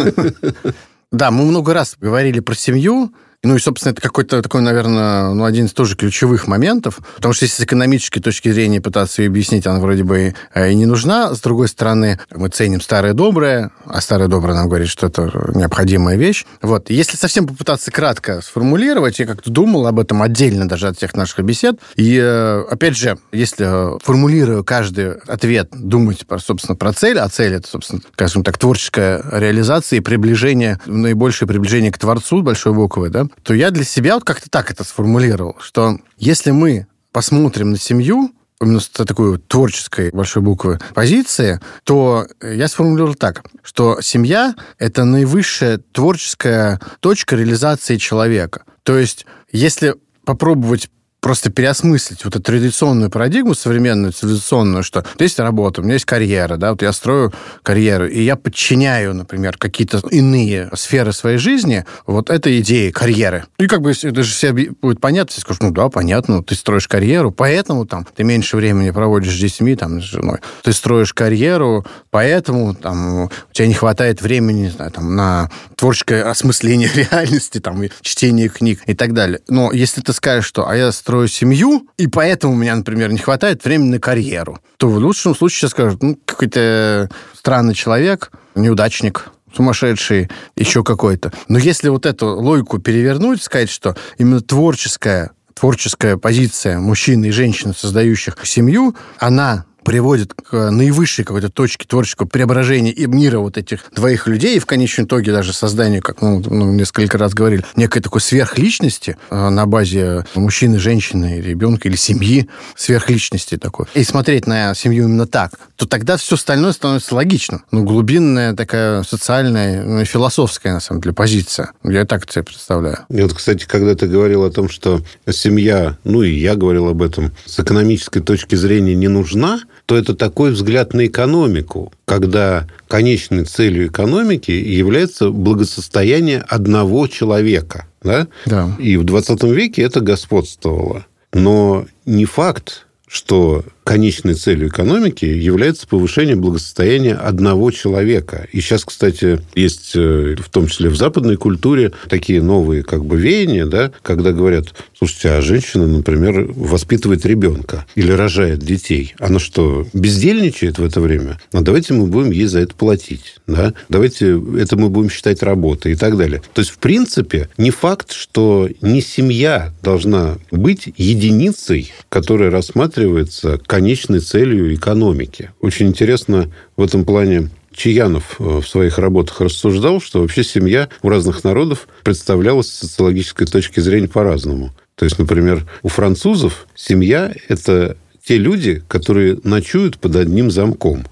Да, 1.11 1.29
мы 1.29 1.45
много 1.45 1.75
раз 1.75 1.95
говорили 2.01 2.39
про 2.39 2.55
семью, 2.55 3.13
ну 3.43 3.57
и, 3.57 3.59
собственно, 3.59 3.91
это 3.91 4.01
какой-то 4.01 4.41
такой, 4.41 4.61
наверное, 4.61 5.33
ну, 5.33 5.43
один 5.43 5.65
из 5.65 5.73
тоже 5.73 5.97
ключевых 5.97 6.47
моментов, 6.47 6.99
потому 7.17 7.33
что 7.33 7.43
если 7.43 7.61
с 7.61 7.65
экономической 7.65 8.21
точки 8.21 8.49
зрения 8.49 8.79
пытаться 8.79 9.21
ее 9.21 9.27
объяснить, 9.27 9.67
она 9.67 9.79
вроде 9.79 10.03
бы 10.03 10.33
и 10.55 10.75
не 10.75 10.85
нужна. 10.85 11.35
С 11.35 11.41
другой 11.41 11.67
стороны, 11.67 12.19
мы 12.33 12.47
ценим 12.47 12.79
старое 12.79 13.13
доброе, 13.13 13.71
а 13.85 13.99
старое 13.99 14.29
доброе 14.29 14.55
нам 14.55 14.69
говорит, 14.69 14.87
что 14.87 15.07
это 15.07 15.29
необходимая 15.53 16.15
вещь. 16.15 16.45
Вот. 16.61 16.89
Если 16.89 17.17
совсем 17.17 17.45
попытаться 17.45 17.91
кратко 17.91 18.41
сформулировать, 18.41 19.19
я 19.19 19.25
как-то 19.25 19.51
думал 19.51 19.87
об 19.87 19.99
этом 19.99 20.21
отдельно 20.21 20.67
даже 20.67 20.87
от 20.87 20.97
всех 20.97 21.13
наших 21.13 21.43
бесед. 21.43 21.79
И, 21.97 22.17
э, 22.17 22.63
опять 22.69 22.95
же, 22.95 23.17
если 23.33 23.99
формулирую 24.01 24.63
каждый 24.63 25.15
ответ, 25.15 25.67
думать, 25.73 26.25
про, 26.25 26.39
собственно, 26.39 26.77
про 26.77 26.93
цель, 26.93 27.19
а 27.19 27.27
цель 27.27 27.55
это, 27.55 27.67
собственно, 27.67 28.01
скажем 28.13 28.43
так, 28.43 28.57
творческая 28.57 29.21
реализация 29.31 29.97
и 29.97 29.99
приближение, 29.99 30.79
наибольшее 30.85 31.47
приближение 31.47 31.91
к 31.91 31.97
Творцу, 31.97 32.41
большой 32.41 32.73
буквы, 32.73 33.09
да, 33.09 33.27
то 33.41 33.53
я 33.53 33.71
для 33.71 33.83
себя 33.83 34.15
вот 34.15 34.23
как-то 34.23 34.49
так 34.49 34.71
это 34.71 34.83
сформулировал, 34.83 35.55
что 35.59 35.97
если 36.17 36.51
мы 36.51 36.87
посмотрим 37.11 37.71
на 37.71 37.77
семью, 37.77 38.31
именно 38.61 38.79
с 38.79 38.89
такой 38.89 39.37
творческой 39.39 40.11
большой 40.11 40.41
буквы 40.41 40.79
позиции, 40.93 41.59
то 41.83 42.27
я 42.41 42.67
сформулировал 42.67 43.15
так, 43.15 43.43
что 43.61 43.99
семья– 44.01 44.55
это 44.77 45.03
наивысшая 45.03 45.79
творческая 45.91 46.79
точка 46.99 47.35
реализации 47.35 47.97
человека. 47.97 48.63
То 48.83 48.97
есть, 48.97 49.25
если 49.51 49.95
попробовать 50.25 50.89
просто 51.23 51.49
переосмыслить 51.49 52.25
вот 52.25 52.35
эту 52.35 52.43
традиционную 52.43 53.09
парадигму, 53.09 53.55
современную, 53.55 54.11
цивилизационную, 54.11 54.83
что 54.83 55.05
есть 55.19 55.39
работа, 55.39 55.79
у 55.79 55.83
меня 55.85 55.93
есть 55.93 56.05
карьера, 56.05 56.57
да, 56.57 56.71
вот 56.71 56.81
я 56.81 56.91
строю 56.91 57.31
карьеру, 57.63 58.07
и 58.07 58.21
я 58.21 58.35
подчиняю, 58.35 59.15
например, 59.15 59.57
какие-то 59.57 60.01
иные 60.11 60.69
сферы 60.75 61.13
своей 61.13 61.37
жизни 61.37 61.85
вот 62.05 62.29
этой 62.29 62.59
идее 62.59 62.91
карьеры. 62.91 63.45
И 63.57 63.67
как 63.67 63.81
бы 63.81 63.91
это 63.91 64.21
же 64.21 64.33
все 64.33 64.51
будет 64.51 64.99
понятно, 64.99 65.31
все 65.31 65.39
скажут, 65.39 65.63
ну 65.63 65.71
да, 65.71 65.87
понятно, 65.87 66.43
ты 66.43 66.55
строишь 66.55 66.89
карьеру, 66.89 67.31
поэтому 67.31 67.85
там 67.85 68.05
ты 68.15 68.25
меньше 68.25 68.57
времени 68.57 68.91
проводишь 68.91 69.33
с 69.33 69.39
детьми, 69.39 69.77
там, 69.77 70.01
с 70.01 70.03
женой. 70.03 70.39
Ты 70.61 70.73
строишь 70.73 71.13
карьеру, 71.13 71.85
поэтому 72.11 72.75
там 72.75 73.23
у 73.23 73.29
тебя 73.53 73.67
не 73.67 73.73
хватает 73.73 74.21
времени, 74.21 74.63
не 74.63 74.69
знаю, 74.71 74.91
там, 74.91 75.15
на 75.15 75.49
творческое 75.77 76.23
осмысление 76.23 76.89
реальности, 76.93 77.59
там, 77.61 77.81
чтение 78.01 78.49
книг 78.49 78.81
и 78.87 78.93
так 78.93 79.13
далее. 79.13 79.39
Но 79.47 79.71
если 79.71 80.01
ты 80.01 80.11
скажешь, 80.11 80.45
что 80.45 80.67
а 80.67 80.75
я 80.75 80.91
строю 80.91 81.12
строю 81.13 81.27
семью, 81.27 81.87
и 81.99 82.07
поэтому 82.07 82.53
у 82.53 82.55
меня, 82.55 82.75
например, 82.75 83.11
не 83.11 83.19
хватает 83.19 83.63
времени 83.63 83.91
на 83.91 83.99
карьеру, 83.99 84.59
то 84.77 84.87
в 84.87 84.97
лучшем 84.97 85.35
случае 85.35 85.59
сейчас 85.59 85.71
скажут, 85.71 86.01
ну, 86.01 86.17
какой-то 86.25 87.07
странный 87.37 87.75
человек, 87.75 88.31
неудачник, 88.55 89.29
сумасшедший, 89.55 90.31
еще 90.55 90.83
какой-то. 90.83 91.31
Но 91.49 91.59
если 91.59 91.89
вот 91.89 92.07
эту 92.07 92.29
логику 92.29 92.79
перевернуть, 92.79 93.43
сказать, 93.43 93.69
что 93.69 93.95
именно 94.17 94.41
творческая 94.41 95.33
творческая 95.53 96.17
позиция 96.17 96.79
мужчины 96.79 97.27
и 97.27 97.31
женщины, 97.31 97.75
создающих 97.77 98.35
семью, 98.43 98.95
она 99.19 99.65
приводит 99.83 100.33
к 100.33 100.71
наивысшей 100.71 101.25
какой-то 101.25 101.49
точке 101.49 101.85
творческого 101.87 102.27
преображения 102.27 102.91
и 102.91 103.05
мира 103.05 103.39
вот 103.39 103.57
этих 103.57 103.91
двоих 103.95 104.27
людей, 104.27 104.57
и 104.57 104.59
в 104.59 104.65
конечном 104.65 105.05
итоге 105.05 105.31
даже 105.31 105.53
созданию, 105.53 106.01
как 106.01 106.21
мы 106.21 106.39
ну, 106.39 106.71
несколько 106.71 107.17
раз 107.17 107.33
говорили, 107.33 107.63
некой 107.75 108.01
такой 108.01 108.21
сверхличности 108.21 109.17
э, 109.29 109.49
на 109.49 109.65
базе 109.65 110.25
мужчины, 110.35 110.79
женщины, 110.79 111.41
ребенка 111.41 111.87
или 111.87 111.95
семьи, 111.95 112.49
сверхличности 112.75 113.57
такой. 113.57 113.85
И 113.93 114.03
смотреть 114.03 114.47
на 114.47 114.73
семью 114.73 115.05
именно 115.05 115.27
так, 115.27 115.51
то 115.75 115.85
тогда 115.85 116.17
все 116.17 116.35
остальное 116.35 116.71
становится 116.71 117.15
логичным. 117.15 117.63
Ну, 117.71 117.83
глубинная 117.83 118.53
такая 118.53 119.03
социальная, 119.03 119.83
ну, 119.83 120.05
философская, 120.05 120.73
на 120.73 120.79
самом 120.79 121.01
деле, 121.01 121.13
позиция. 121.13 121.71
Я 121.83 122.05
так 122.05 122.31
себе 122.31 122.43
представляю. 122.43 122.99
И 123.09 123.21
вот, 123.21 123.33
кстати, 123.33 123.65
когда 123.65 123.95
ты 123.95 124.07
говорил 124.07 124.43
о 124.43 124.51
том, 124.51 124.69
что 124.69 125.01
семья, 125.29 125.97
ну 126.03 126.23
и 126.23 126.31
я 126.33 126.55
говорил 126.55 126.87
об 126.87 127.01
этом, 127.01 127.31
с 127.45 127.59
экономической 127.59 128.21
точки 128.21 128.55
зрения 128.55 128.95
не 128.95 129.07
нужна, 129.07 129.61
то 129.85 129.97
это 129.97 130.15
такой 130.15 130.51
взгляд 130.51 130.93
на 130.93 131.07
экономику, 131.07 131.91
когда 132.05 132.67
конечной 132.87 133.45
целью 133.45 133.87
экономики 133.87 134.51
является 134.51 135.29
благосостояние 135.29 136.43
одного 136.47 137.07
человека. 137.07 137.87
Да? 138.01 138.27
Да. 138.45 138.75
И 138.79 138.97
в 138.97 139.03
20 139.03 139.43
веке 139.43 139.81
это 139.81 139.99
господствовало. 139.99 141.05
Но 141.33 141.85
не 142.05 142.25
факт, 142.25 142.85
что 143.07 143.63
конечной 143.83 144.35
целью 144.35 144.69
экономики 144.69 145.25
является 145.25 145.87
повышение 145.87 146.35
благосостояния 146.35 147.15
одного 147.15 147.71
человека. 147.71 148.47
И 148.51 148.61
сейчас, 148.61 148.85
кстати, 148.85 149.41
есть 149.55 149.91
э, 149.95 150.35
в 150.39 150.49
том 150.49 150.67
числе 150.67 150.89
в 150.89 150.95
западной 150.95 151.37
культуре 151.37 151.91
такие 152.09 152.41
новые 152.41 152.83
как 152.83 153.05
бы 153.05 153.17
веяния, 153.17 153.65
да, 153.65 153.91
когда 154.01 154.31
говорят, 154.31 154.73
слушайте, 154.97 155.29
а 155.31 155.41
женщина, 155.41 155.87
например, 155.87 156.51
воспитывает 156.55 157.25
ребенка 157.25 157.85
или 157.95 158.11
рожает 158.11 158.59
детей. 158.59 159.15
Она 159.19 159.39
что, 159.39 159.85
бездельничает 159.93 160.77
в 160.77 160.83
это 160.83 161.01
время? 161.01 161.39
А 161.51 161.61
давайте 161.61 161.93
мы 161.93 162.07
будем 162.07 162.31
ей 162.31 162.45
за 162.45 162.59
это 162.59 162.73
платить. 162.75 163.35
Да? 163.47 163.73
Давайте 163.89 164.41
это 164.57 164.77
мы 164.77 164.89
будем 164.89 165.09
считать 165.09 165.43
работой 165.43 165.93
и 165.93 165.95
так 165.95 166.17
далее. 166.17 166.41
То 166.53 166.61
есть, 166.61 166.71
в 166.71 166.77
принципе, 166.77 167.49
не 167.57 167.71
факт, 167.71 168.11
что 168.11 168.69
не 168.81 169.01
семья 169.01 169.73
должна 169.81 170.37
быть 170.51 170.93
единицей, 170.97 171.91
которая 172.09 172.49
рассматривается 172.49 173.59
конечной 173.73 174.19
целью 174.19 174.71
экономики. 174.75 175.49
Очень 175.59 175.87
интересно 175.87 176.51
в 176.77 176.83
этом 176.83 177.05
плане 177.05 177.49
Чаянов 177.73 178.35
э, 178.37 178.59
в 178.61 178.67
своих 178.67 178.99
работах 178.99 179.41
рассуждал, 179.41 179.99
что 179.99 180.21
вообще 180.21 180.43
семья 180.43 180.89
у 181.01 181.09
разных 181.09 181.43
народов 181.43 181.87
представлялась 182.03 182.67
с 182.67 182.81
социологической 182.81 183.47
точки 183.47 183.79
зрения 183.79 184.07
по-разному. 184.07 184.75
То 184.93 185.05
есть, 185.05 185.17
например, 185.17 185.67
у 185.81 185.87
французов 185.87 186.67
семья– 186.75 187.33
это 187.47 187.97
те 188.23 188.37
люди, 188.37 188.83
которые 188.87 189.39
ночуют 189.43 189.97
под 189.97 190.17
одним 190.17 190.51
замком. 190.51 191.07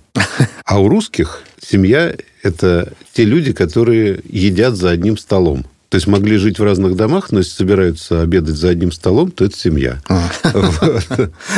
А 0.64 0.80
у 0.80 0.88
русских 0.88 1.42
семья– 1.60 2.16
это 2.44 2.94
те 3.12 3.26
люди, 3.26 3.54
которые 3.54 4.20
едят 4.30 4.76
за 4.76 4.92
одним 4.92 5.18
столом. 5.18 5.66
То 5.92 5.96
есть 5.96 6.08
могли 6.08 6.38
жить 6.38 6.58
в 6.58 6.64
разных 6.64 6.96
домах, 6.96 7.34
но 7.34 7.40
если 7.40 7.52
собираются 7.52 8.22
обедать 8.22 8.56
за 8.56 8.70
одним 8.70 8.94
столом, 8.94 9.30
то 9.30 9.44
это 9.44 9.58
семья. 9.58 10.02
А. 10.08 10.32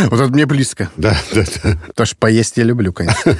Вот 0.05 0.19
это 0.19 0.27
мне 0.33 0.47
близко. 0.47 0.89
Да, 0.97 1.15
да, 1.35 1.43
да. 1.63 1.79
Потому 1.89 2.07
что 2.07 2.15
поесть 2.15 2.57
я 2.57 2.63
люблю, 2.63 2.91
конечно. 2.93 3.37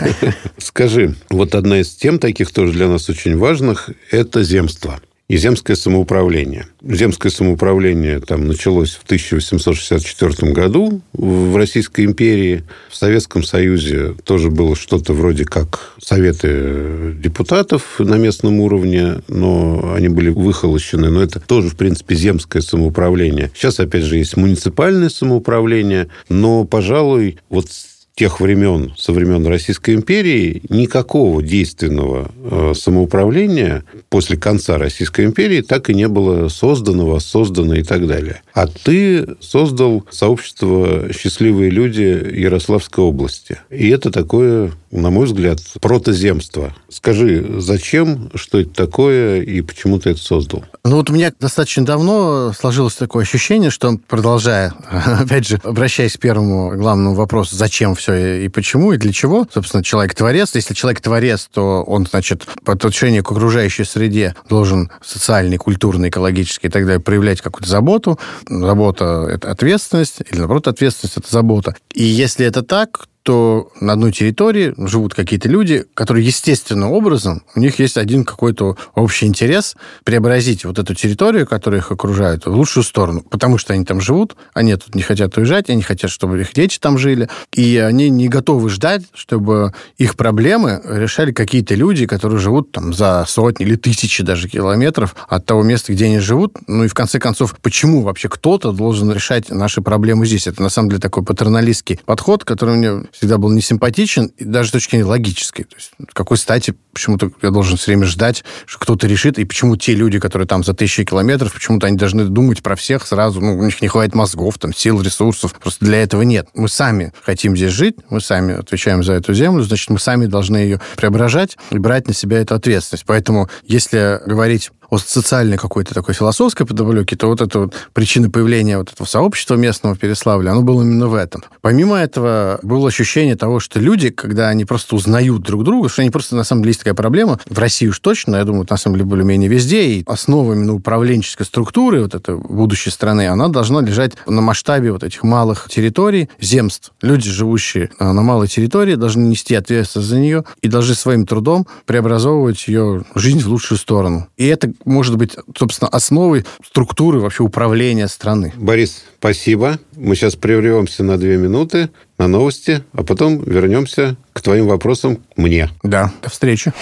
Скажи, 0.60 1.16
вот 1.32 1.56
одна 1.56 1.82
из 1.82 1.90
тем 1.96 2.20
таких 2.20 2.52
тоже 2.52 2.74
для 2.74 2.88
нас 2.88 3.10
очень 3.10 3.38
важных– 3.38 3.90
это 4.12 4.44
земство 4.44 5.02
и 5.34 5.38
земское 5.38 5.76
самоуправление. 5.76 6.68
Земское 6.84 7.32
самоуправление 7.32 8.20
там 8.20 8.48
началось 8.48 8.92
в 8.92 9.02
1864 9.02 10.52
году 10.52 11.02
в 11.12 11.58
Российской 11.58 12.06
империи. 12.06 12.64
В 12.88 12.96
Советском 12.96 13.44
Союзе 13.44 14.14
тоже 14.26 14.52
было 14.52 14.76
что-то 14.76 15.14
вроде 15.14 15.46
как 15.46 15.96
советы 16.00 17.16
депутатов 17.18 17.96
на 17.98 18.20
местном 18.20 18.60
уровне, 18.60 19.24
но 19.28 19.96
они 19.96 20.08
были 20.08 20.30
выхолощены. 20.30 21.10
Но 21.10 21.24
это 21.24 21.40
тоже, 21.40 21.70
в 21.70 21.78
принципе, 21.78 22.14
земское 22.14 22.62
самоуправление. 22.62 23.50
Сейчас, 23.56 23.80
опять 23.80 24.04
же, 24.04 24.18
есть 24.18 24.38
муниципальное 24.38 25.10
самоуправление, 25.10 26.10
но, 26.30 26.64
пожалуй, 26.64 27.40
вот 27.50 27.70
тех 28.16 28.40
времен, 28.40 28.94
со 28.96 29.12
времен 29.12 29.46
Российской 29.48 29.96
империи, 29.96 30.62
никакого 30.70 31.42
действенного 31.42 32.32
э, 32.36 32.74
самоуправления 32.76 33.84
после 34.10 34.38
конца 34.38 34.78
Российской 34.78 35.26
империи 35.26 35.62
так 35.62 35.90
и 35.90 35.96
не 35.96 36.08
было 36.08 36.48
создано, 36.48 37.08
воссоздано 37.08 37.74
и 37.74 37.84
так 37.84 38.06
далее. 38.08 38.42
А 38.54 38.68
ты 38.68 39.36
создал 39.40 40.06
сообщество 40.12 41.12
«Счастливые 41.12 41.72
люди» 41.72 42.02
Ярославской 42.40 43.04
области. 43.04 43.58
И 43.72 43.90
это 43.90 44.12
такое, 44.12 44.72
на 44.92 45.10
мой 45.10 45.26
взгляд, 45.26 45.60
протоземство. 45.82 46.76
Скажи, 46.90 47.44
зачем, 47.58 48.30
что 48.36 48.60
это 48.60 48.70
такое 48.72 49.42
и 49.42 49.62
почему 49.62 49.98
ты 50.00 50.12
это 50.12 50.20
создал? 50.20 50.64
Ну 50.86 50.98
вот 50.98 51.10
у 51.10 51.14
меня 51.14 51.32
достаточно 51.40 51.86
давно 51.86 52.52
сложилось 52.52 52.96
такое 52.96 53.24
ощущение, 53.24 53.70
что, 53.70 53.98
продолжая, 54.10 54.74
опять 54.92 55.48
же, 55.48 55.62
обращаясь 55.64 56.18
к 56.18 56.20
первому 56.20 56.76
главному 56.76 57.16
вопросу, 57.16 57.56
зачем 57.56 57.96
все 57.96 58.44
и 58.44 58.50
почему, 58.50 58.92
и 58.92 58.98
для 58.98 59.14
чего. 59.14 59.48
Собственно, 59.50 59.82
человек-творец. 59.82 60.54
Если 60.56 60.74
человек-творец, 60.74 61.48
то 61.54 61.84
он, 61.84 62.06
значит, 62.06 62.46
по 62.66 62.74
отношению 62.74 63.24
к 63.24 63.32
окружающей 63.32 63.86
среде 63.86 64.36
должен 64.50 64.92
социальный, 65.02 65.56
культурный, 65.56 66.10
экологический 66.10 66.68
и 66.68 66.70
так 66.70 66.86
далее 66.86 67.00
проявлять 67.00 67.40
какую-то 67.40 67.70
заботу. 67.70 68.20
Забота– 68.50 69.26
это 69.32 69.52
ответственность, 69.52 70.22
или, 70.30 70.40
наоборот, 70.40 70.68
ответственность– 70.68 71.16
это 71.16 71.32
забота. 71.32 71.78
И 71.94 72.04
если 72.04 72.46
это 72.46 72.62
так, 72.62 73.08
то 73.24 73.72
на 73.80 73.94
одной 73.94 74.12
территории 74.12 74.74
живут 74.78 75.14
какие-то 75.14 75.48
люди, 75.48 75.86
которые 75.94 76.26
естественным 76.26 76.92
образом, 76.92 77.44
у 77.56 77.60
них 77.60 77.80
есть 77.80 77.98
один 77.98 78.26
какой-то 78.26 78.78
общий 78.96 79.26
интерес 79.26 79.76
преобразить 80.04 80.66
вот 80.66 80.78
эту 80.78 80.94
территорию, 80.94 81.48
которая 81.48 81.80
их 81.80 81.92
окружает, 81.92 82.46
в 82.46 82.52
лучшую 82.52 82.84
сторону. 82.84 83.22
Потому 83.22 83.58
что 83.58 83.74
они 83.74 83.86
там 83.86 84.02
живут, 84.02 84.36
они 84.54 84.76
тут 84.76 84.94
не 84.94 85.02
хотят 85.02 85.38
уезжать, 85.38 85.70
они 85.70 85.82
хотят, 85.82 86.12
чтобы 86.12 86.42
их 86.42 86.54
дети 86.54 86.78
там 86.80 86.98
жили, 86.98 87.30
и 87.54 87.78
они 87.78 88.10
не 88.10 88.28
готовы 88.28 88.70
ждать, 88.70 89.04
чтобы 89.14 89.74
их 89.98 90.18
проблемы 90.18 90.82
решали 90.84 91.32
какие-то 91.32 91.76
люди, 91.76 92.06
которые 92.06 92.40
живут 92.40 92.72
там 92.72 92.94
за 92.94 93.24
сотни 93.28 93.66
или 93.66 93.76
тысячи 93.76 94.22
даже 94.22 94.50
километров 94.50 95.16
от 95.30 95.46
того 95.46 95.64
места, 95.64 95.94
где 95.94 96.06
они 96.06 96.20
живут. 96.20 96.58
Ну 96.68 96.84
и 96.84 96.88
в 96.88 96.94
конце 96.94 97.20
концов, 97.20 97.56
почему 97.62 98.02
вообще 98.02 98.28
кто-то 98.28 98.74
должен 98.74 99.12
решать 99.12 99.50
наши 99.50 99.82
проблемы 99.82 100.26
здесь? 100.26 100.48
Это 100.48 100.62
на 100.62 100.70
самом 100.70 100.90
деле 100.90 101.00
такой 101.00 101.24
патерналистский 101.24 102.02
подход, 102.06 102.44
который 102.44 102.76
мне 102.76 103.04
всегда 103.14 103.38
был 103.38 103.52
несимпатичен, 103.52 104.28
и 104.38 104.44
даже 104.44 104.70
с 104.70 104.72
точки 104.72 104.92
зрения 104.92 105.06
логической. 105.06 105.66
То 105.66 105.76
есть, 105.76 105.92
какой 106.14 106.38
стати 106.38 106.74
почему-то 106.92 107.32
я 107.42 107.52
должен 107.52 107.78
все 107.78 107.92
время 107.92 108.06
ждать, 108.06 108.44
что 108.66 108.80
кто-то 108.80 109.08
решит, 109.08 109.40
и 109.40 109.46
почему 109.46 109.78
те 109.78 109.94
люди, 109.94 110.20
которые 110.20 110.48
там 110.48 110.64
за 110.64 110.74
тысячи 110.74 111.06
километров, 111.06 111.54
почему-то 111.54 111.88
они 111.88 111.98
должны 111.98 112.26
думать 112.26 112.62
про 112.62 112.76
всех 112.76 113.06
сразу, 113.08 113.40
ну, 113.40 113.58
у 113.58 113.64
них 113.64 113.82
не 113.82 113.88
хватит 113.88 114.16
мозгов, 114.16 114.58
там, 114.58 114.74
сил, 114.74 115.02
ресурсов, 115.02 115.54
просто 115.54 115.86
для 115.86 116.02
этого 116.02 116.24
нет. 116.24 116.48
Мы 116.54 116.68
сами 116.68 117.14
хотим 117.22 117.56
здесь 117.56 117.72
жить, 117.72 117.96
мы 118.10 118.20
сами 118.20 118.56
отвечаем 118.56 119.04
за 119.04 119.14
эту 119.14 119.34
землю, 119.34 119.64
значит, 119.64 119.90
мы 119.90 120.00
сами 120.00 120.26
должны 120.26 120.58
ее 120.58 120.82
преображать 120.96 121.58
и 121.72 121.78
брать 121.78 122.08
на 122.08 122.14
себя 122.14 122.40
эту 122.40 122.56
ответственность. 122.56 123.06
Поэтому, 123.06 123.50
если 123.66 124.20
говорить 124.26 124.72
о 124.94 124.98
социальной 125.00 125.58
какой-то 125.58 125.94
такой 125.94 126.14
философской 126.14 126.66
подоплеке, 126.66 127.16
то 127.16 127.28
вот 127.28 127.42
эта 127.42 127.60
вот 127.60 127.74
причина 127.94 128.30
появления 128.30 128.78
вот 128.78 128.92
этого 128.92 129.08
сообщества 129.08 129.56
местного 129.56 129.96
в 129.96 130.00
Переславле, 130.00 130.50
оно 130.50 130.62
было 130.62 130.82
именно 130.84 131.08
в 131.08 131.16
этом. 131.16 131.44
Помимо 131.62 131.98
этого, 131.98 132.60
было 132.64 132.88
ощущение 132.88 133.36
того, 133.36 133.60
что 133.60 133.80
люди, 133.80 134.10
когда 134.10 134.50
они 134.50 134.66
просто 134.66 134.96
узнают 134.96 135.42
друг 135.44 135.64
друга, 135.64 135.90
что 135.90 136.02
они 136.02 136.12
просто, 136.12 136.36
на 136.36 136.44
самом 136.44 136.64
деле, 136.64 136.72
есть 136.72 136.80
такая 136.80 136.94
проблема, 136.94 137.40
в 137.50 137.58
России 137.60 137.88
уж 137.88 138.00
точно, 138.00 138.38
я 138.38 138.44
думаю, 138.44 138.66
на 138.70 138.78
самом 138.78 138.98
деле, 138.98 139.06
более-менее 139.10 139.50
везде, 139.50 139.84
и 139.84 140.04
основа 140.06 140.54
именно 140.54 140.74
управленческой 140.74 141.46
структуры 141.46 142.04
вот 142.04 142.16
этой 142.16 142.38
будущей 142.38 142.90
страны, 142.90 143.28
она 143.28 143.48
должна 143.48 143.82
лежать 143.82 144.14
на 144.28 144.42
масштабе 144.42 144.92
вот 144.92 145.04
этих 145.04 145.24
малых 145.24 145.68
территорий, 145.70 146.30
земств. 146.40 146.92
Люди, 147.02 147.30
живущие 147.30 147.90
на 148.00 148.22
малой 148.22 148.48
территории, 148.48 148.96
должны 148.96 149.26
нести 149.28 149.56
ответственность 149.56 150.10
за 150.10 150.20
нее 150.20 150.44
и 150.62 150.68
должны 150.68 150.96
своим 150.96 151.26
трудом 151.26 151.68
преобразовывать 151.86 152.68
ее 152.68 153.04
жизнь 153.16 153.40
в 153.40 153.48
лучшую 153.48 153.78
сторону. 153.78 154.28
И 154.38 154.46
это 154.46 154.72
может 154.86 155.18
быть, 155.18 155.36
собственно, 155.58 155.90
основой 155.90 156.46
структуры 156.66 157.20
вообще 157.20 157.44
управления 157.44 158.08
страны. 158.08 158.54
Борис, 158.56 159.06
спасибо. 159.20 159.80
Мы 159.96 160.16
сейчас 160.16 160.36
прервемся 160.36 161.04
на 161.04 161.18
две 161.18 161.38
минуты 161.38 161.90
на 162.18 162.28
новости, 162.28 162.84
а 162.94 163.04
потом 163.04 163.44
вернемся 163.44 164.16
к 164.34 164.42
твоим 164.42 164.68
вопросам 164.68 165.20
мне. 165.36 165.70
Да, 165.84 166.12
до 166.22 166.30
встречи. 166.30 166.74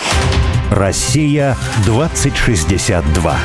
Россия 0.69 1.57
2062. 1.85 3.37